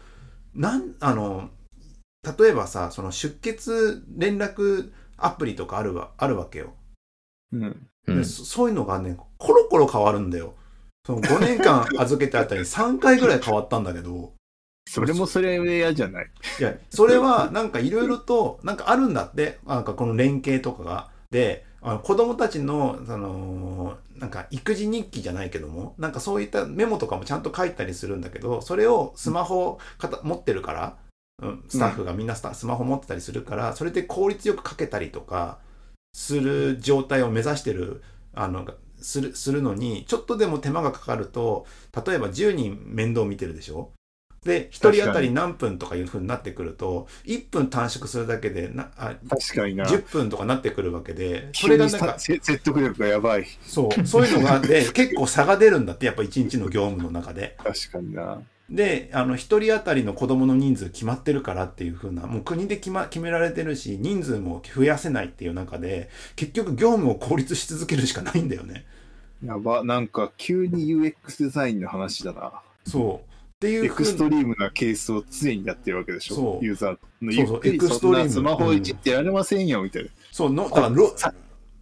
[0.55, 1.49] なんあの
[2.39, 3.57] 例えばさその出欠
[4.15, 6.73] 連絡アプリとかあるわあるわけよ、
[7.51, 7.86] うん。
[8.07, 8.17] うん。
[8.17, 10.53] でそそういうのがねコロコロ変わるんだよ。
[11.05, 14.33] その5年間 預けてあったり3回ぐらい変わったんだけど。
[14.89, 16.29] それもそれは嫌じゃない？
[16.59, 19.59] いやそれはなんかいろいろとなんかあるんだって。
[19.65, 21.09] なんかこの連携とかが。
[21.29, 30.97] であの子供たちのそのなんか育児日記じゃないけどもなんかそういったメモとかもちゃんと書いたりするんだけどそれをスマホかた持ってるから、
[31.43, 35.59] うん、スタッフがみんなスマホ持ってたりするからそれで効率よく書けたりとか
[36.17, 38.01] する状態を目指してる
[38.33, 38.65] あの
[38.99, 41.67] するするのにちょっとでも手間がかかると
[42.07, 43.91] 例えば10人面倒見てるでしょ？
[44.43, 49.85] で1人当たり何分とかいう風になってくると1分短縮するだけでなあ確かにな。
[49.85, 53.45] 10分とかなってくるわけでそれがなんか説得力がやばい。
[53.61, 57.55] そうそういうのがあって結構差が出るんだってやっぱ1日の業務の中で。
[57.63, 58.41] 確かにな。
[58.69, 68.85] であの1人当たりの子供の人数決まってるからっていう風なもう国で決,、ま、決められてるし人数も増やせないっていう中で結局業務を効率し続けるしかないんだよね。
[69.45, 72.61] やば、なんか急に UX デザインの話だな。
[72.85, 76.35] そうっていうエクストリームなケースを常にやってるわけでしょ。
[76.35, 77.31] そうユーザーの。
[77.31, 80.09] そうそうゆっくりエクストリームそんなスマホいじってやれませんよ、みたいな。
[80.31, 81.33] そうのだからろ、さ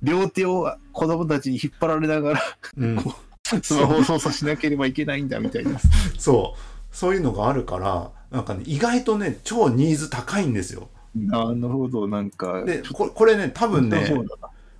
[0.01, 2.41] 両手を子供たちに引っ張られながら
[2.77, 2.97] うん、
[3.61, 5.79] スマホを操作しなければいけないんだみたいな。
[6.17, 10.87] そうそういうのがあるからなんかね意外とね超ニーズ高いんですよ。
[11.13, 12.63] なるほど、なんか。
[12.63, 14.13] でここれね多分ね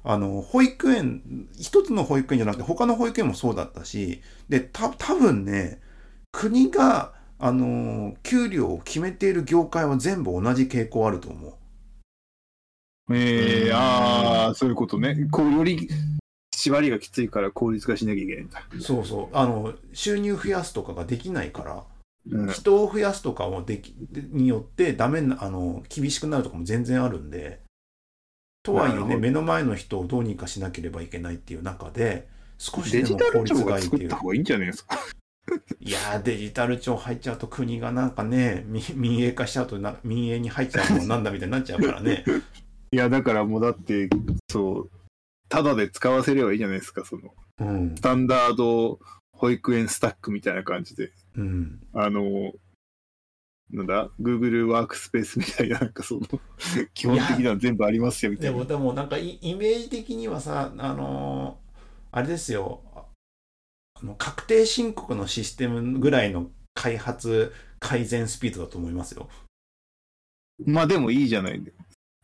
[0.06, 5.82] あの保育園一つの保育園じゃなくて他の保育園もそうだったしでた多分ね
[6.32, 11.54] 国があの給料を決めている業界は全部同じ傾向あると思う。
[13.14, 15.28] えー、ああ、そういうことね。
[15.30, 15.90] こう、より
[16.56, 18.64] 縛りがきついから効率化しなきゃいけないんだ。
[18.80, 21.84] そうそうあの収入増やすとかができないから
[22.32, 23.94] うん、人を増やすとかもでき
[24.32, 27.62] によってダメなあの厳しくなるとかも全然あるんで。
[28.64, 34.98] とはいえね目の前の人をどうにかしなければいけないっていう中で少しでも効率庁ががいいっていういいんじゃないですか？
[35.80, 42.26] いやーデジタル庁入っちゃうと国がなんかね民民営化しちゃうとな民営に入っちゃうのもなんだみたいになっちゃうからね。
[42.92, 44.10] いや、だからもうだって、
[44.50, 44.90] そう、
[45.50, 47.96] ただで使わせればいいじゃないですか、その、うん。
[47.96, 49.00] スタンダード
[49.36, 51.12] 保育園スタックみたいな感じで。
[51.38, 52.54] うんあの、
[53.72, 56.22] なんだ、Google ワークスペースみたいな、なんかその、
[56.94, 58.52] 基本的なの全部ありますよみたいな。
[58.52, 61.66] でもでもなんかイイメージ的にはさあのー
[62.18, 63.04] あれですよあ
[63.96, 69.28] あの確定申告のシステムぐらいの開発改善スピードだと思いますよ
[70.66, 71.62] まあでもいいじゃない。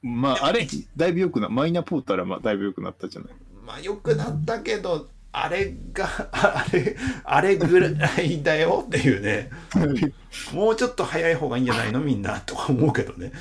[0.02, 3.34] まあ、あれ、だいぶ良くな、マイナポータルはまあだいぶ良くなったじゃない。
[3.66, 7.88] まあ良くなったけどあれがああれあれぐら
[8.22, 9.50] いだよっていうね。
[10.54, 12.00] もうちょっと早い方がいいんじゃないの？
[12.00, 13.32] みんなとか思うけどね。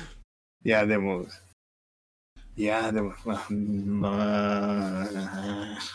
[0.63, 1.25] いや、でも、
[2.55, 4.09] いや、でも、まあ、うんま
[5.03, 5.07] あ、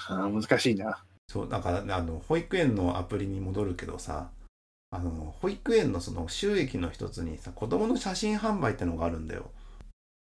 [0.09, 1.03] あ難しいな。
[1.29, 4.31] そうだからあの保育園のアプリに戻るけどさ
[4.93, 9.51] あの保育園のその収益の一つにさ子供の写真販売ってのがあるんだよ。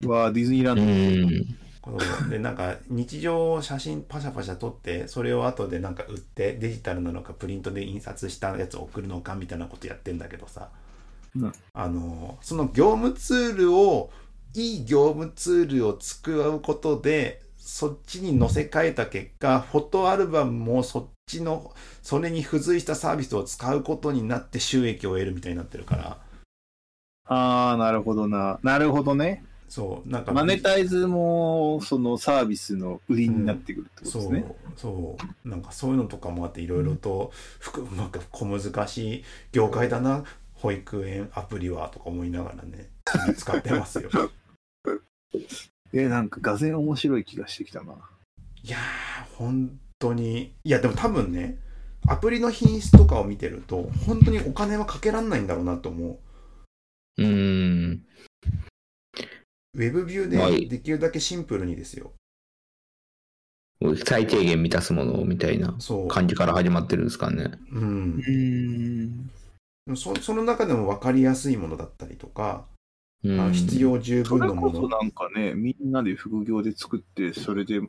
[0.05, 1.66] わあ、ディズニーランうド。
[1.89, 1.97] ん。
[1.97, 10.69] 子供でなんか日常を写真パシャパシャ撮ってそれを後でなんか売ってデジタルなのかプリントで印刷したやつを送るのかみたいなことやってんだけどさ、
[11.35, 14.09] うんあのその業務ツールを
[14.55, 26.17] いい業務ツールを使うことでそっちに載せ替えた結果フォトアルバムもそっちのそれに付随したサービスを使うことになって収益を得るみたいになってるから
[27.29, 28.59] ああ、なるほどな。
[28.63, 29.43] なるほどね。
[29.69, 34.55] そうなんかマネタイズも、そのサービスの売りになってくるってことそうですね。
[34.77, 42.89] そうなんかそういうのとかもあっていろいろとふくなんか小難しい業界だな保育園アプリはとか思いながらね
[43.35, 44.09] 使ってますよ
[45.93, 47.93] え、なんか、がぜ面白い気がしてきたな。
[48.63, 51.57] いやー本当にいやでも多分ね
[52.07, 56.19] アプリの品質とかを見てると本当にお金はかけらんないんだろうなと思
[57.17, 58.03] ううん。
[59.77, 62.11] ウェブビューはいでできるだけシンプルにですよ
[64.05, 67.51] 最低限満たすものみたいなそう感じから始まってるんですかね。
[67.71, 69.29] うんん。
[69.95, 72.65] そその中でも分かりやすいものだったりとか、
[73.23, 77.87] うん必要十それ分のものこそなんかね、みんなで副業で作って、それで売っ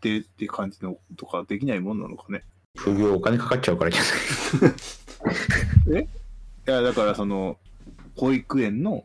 [0.00, 2.42] てって感じのとかできないもんなのかね。
[2.76, 4.00] 副業お金かかっちゃうからじゃ
[5.92, 6.02] ない。
[6.02, 7.56] いや、だからその、
[8.16, 9.04] 保育園の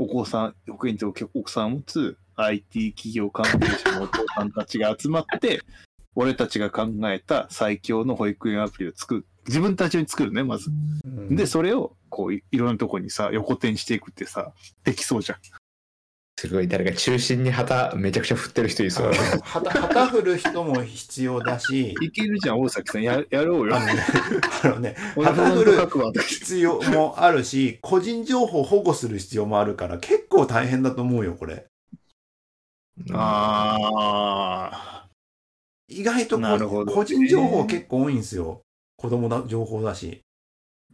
[0.00, 5.60] お子さん、保育園と奥さんを持つ IT 企業関係者のお父さんたちが集まって、
[6.16, 9.26] 俺たちが考えた最強の保育園アプリを作る。
[9.46, 10.70] 自分たちに作るね、まず。
[11.04, 15.38] うんで、それを、こうい、いろんなとこにさ、横転していくってさ、できそうじゃん。
[16.40, 19.12] すごい、誰か中心に旗めちゃくちゃ振ってる人いそう。
[19.42, 23.02] 旗旗振る人も必要だし、いけるじゃん、大崎さん。
[23.02, 23.76] ややろうよ。
[23.76, 24.02] あのね、
[24.64, 31.66] あのね俺フロント書くわ必要もあるし、個人情報を保護する必要もあるから、結構大変だと思うよ、これ。
[33.12, 35.06] あ
[35.88, 38.62] 意外とこなるほど個人情報結構多いんですよ。
[38.96, 40.22] 子供だ情報だし。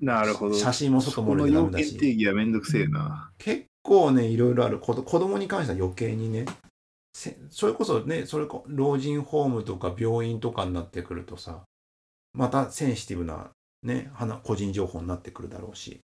[0.03, 0.57] ー、なるほど。
[0.57, 3.31] 写真も外漏れそこの要てダメだし件定義はめんどくせえな。
[3.39, 4.81] 結構ね、いろいろある。
[4.81, 6.45] 子供に関しては余計にね。
[7.15, 11.63] せそれこそね、それこ老人ホームとか病院とかになってくるとさ、
[12.35, 13.51] またセンシティブな
[13.83, 16.01] ね、話個人情報になってくるだろうし。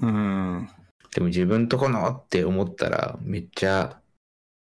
[0.00, 0.68] うん。
[1.14, 4.00] でも自分とこのって思ったら、めっちゃ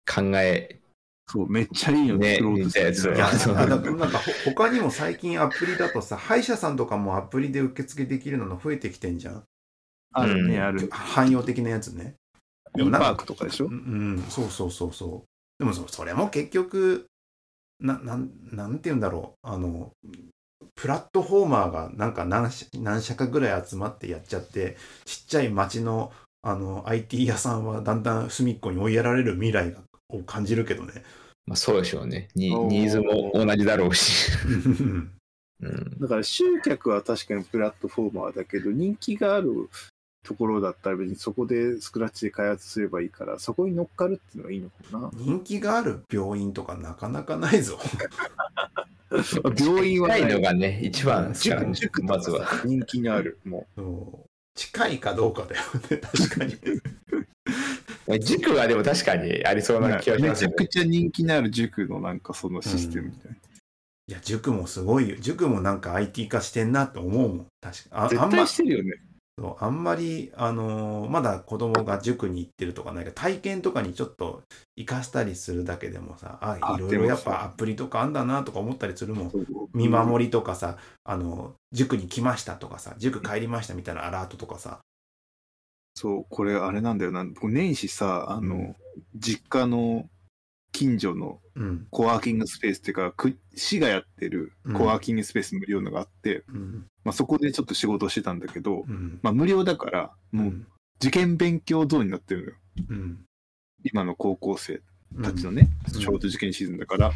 [0.05, 0.81] 考え、
[1.27, 9.43] そう、めっちゃいいのね作ろうとする見たやついや、そうあだからなんかほ他にも最近アプリだとさ、歯医者さんとかもアプリで受付できるのが増えてきてんじゃん。
[10.13, 10.89] あるね、うんある。
[10.91, 12.15] 汎用的なやつね。
[12.75, 13.65] でもなんかクとかでしょ？
[13.65, 13.77] うん、う
[14.19, 15.27] んそうそうそうそう。
[15.59, 17.05] でもそそれも結局、
[17.79, 19.47] な、なん、なんて言うんだろう。
[19.47, 19.91] あの、
[20.75, 26.11] プラットフォーマーがなんか何社何社かぐらい集まってやっちゃって、ちっちゃい町の
[26.41, 29.75] あの IT 屋さんはだんだん隅っこに追いやられる未来
[30.09, 31.03] を感じるけどね。
[31.45, 32.29] まあそうでしょうね。
[32.35, 34.31] ニおーニーズも同じだろうし。
[34.47, 35.11] うん
[35.61, 39.69] うん、だから集客は確かにプラットフォーマーだけど、人気がある
[40.23, 45.11] ところだったら別にそこでスクラッチで開発すればいいから、そこに乗っかるっていうのがいいのかな。
[45.13, 47.77] 人気がある病院とかなかなかないぞ。
[49.59, 52.47] 病院は近いのがね、一番ですからね塾塾とかまずは。
[52.47, 53.37] さ人気がある。
[53.45, 58.19] もそう近いかどうかだよね、 確かに。
[58.19, 59.81] 塾はでも確かにありそうう。
[59.81, 60.67] な気がしますねめちゃく。
[60.67, 63.37] ちゃ人気のある塾のなんかそのシステムみたいな。
[64.09, 65.15] いや、塾もすごいよ。
[65.19, 67.47] 塾もなんか IT 化してんなって思うもん。
[67.61, 68.91] 確かああ絶んま対してるよね。
[69.37, 74.43] そうあんまり、あのーまだ子供が塾に行ってるとかないけど、体験とかにちょっと
[74.77, 79.35] 活かしたりするだけでもさ、あ、あいろいろやっぱアプリとかあんだなとか思ったりするもん。
[79.73, 84.81] 見守りとかさ、あの、塾に来ましたとかさ、塾帰りましたみたいなアラートとかさ。
[85.95, 87.23] そう、これあれなんだよな。
[87.25, 88.75] 僕年始さ、あの、
[89.15, 90.09] 実家の
[90.73, 91.87] 近所のうん。
[91.91, 96.87] コワーキングスペースっていうか、く市がやってるコワーキングスペース無料のがあって、うん。
[97.03, 99.19] まあ、そこでちょっと仕事をしてたんだけど、うん。
[99.21, 100.67] まあ、無料だから、もううん。
[100.97, 102.55] 受験勉強ゾーンになってるのよ。
[102.89, 103.25] うん。
[103.83, 104.81] 今の高校生
[105.15, 107.11] うんたちのね、うんちょうど受験シーズンだから、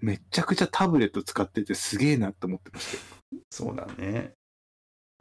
[0.00, 3.42] めっちゃくちゃタブレット使っててすげえなって思ってましたよ。
[3.50, 4.32] そうだね。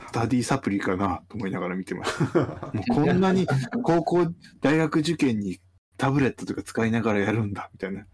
[0.02, 2.40] スタディサプリかなと思いながら見てました。
[2.74, 3.48] もうこんなに
[3.84, 4.28] 高校、
[4.62, 5.60] 大学受験に
[5.98, 8.06] タブレットとか使いながらやるんだ、みたいな。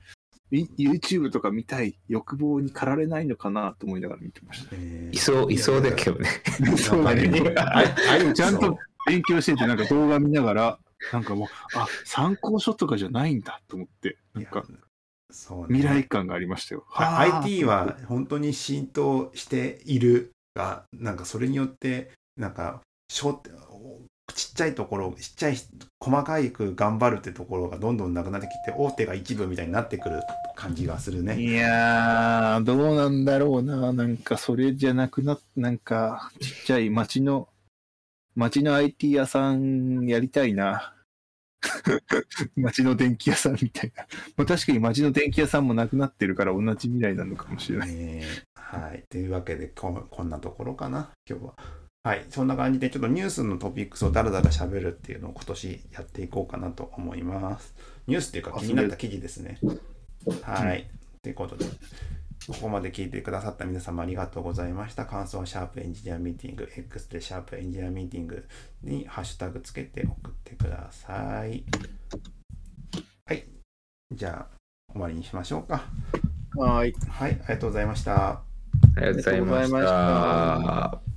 [0.51, 4.75] い YouTube とか見たい欲望に駆られないのかなと思いながら見てました。
[4.75, 6.29] ねいそう、いそうだけどね。
[6.77, 7.53] そうだね。
[7.57, 8.77] ああでもちゃんと
[9.07, 10.79] 勉強してて、なんか動画見ながら、
[11.13, 14.63] なんかもう、あ、参考書とかじゃないんだと思って、なんか
[15.31, 16.85] そうね未来感がありましたよ。
[16.95, 23.33] IT は本当に浸透しているが、なんかそれによって、なんか、小
[24.33, 25.57] ちっちゃいところ、ちっちゃい、
[25.99, 30.21] 細かいく頑張るってところがどんどんなくなってきて、大手が一部みたいになってくる
[30.55, 31.39] 感じがするね。
[31.39, 33.93] いやー、どうなんだろうな。
[33.93, 37.47] なんか、それじゃなくなっなんか、ちっちゃい町の、
[38.35, 40.93] 町の IT 屋さんやりたいな。
[42.55, 44.05] 町の電気屋さんみたいな。
[44.35, 47.93] まあ、確かに町の電気屋さんもなくなってるから同じ未来なのかもしれない。
[47.93, 48.23] ね
[48.55, 49.03] はい。
[49.09, 51.80] というわけでこ、こんなところかな、今日は。
[52.03, 52.25] はい。
[52.29, 57.75] そんな感じで、ちょっとニュースのトピックスをだらだら喋るっていうのを今年やっていこうかなと思います。
[58.07, 59.59] ニュースっていうかあ気になった記事ですね。
[60.41, 60.89] はい。
[61.21, 61.65] ということで、
[62.47, 65.05] ここまで聞いてくださった皆様ありがとうございました。
[65.05, 68.47] 感想はシャープエンジニアミーティング、X でシャープエンジニアミーティング
[68.81, 71.63] にハッシュタグつけて送ってください。
[73.25, 73.45] はい。
[74.11, 74.57] じゃあ、
[74.91, 75.85] 終わりにしましょうか。
[76.55, 76.93] はい。
[77.09, 77.31] はい。
[77.31, 78.29] ありがとうございました。
[78.31, 78.43] あ
[78.97, 81.10] りがとうございました。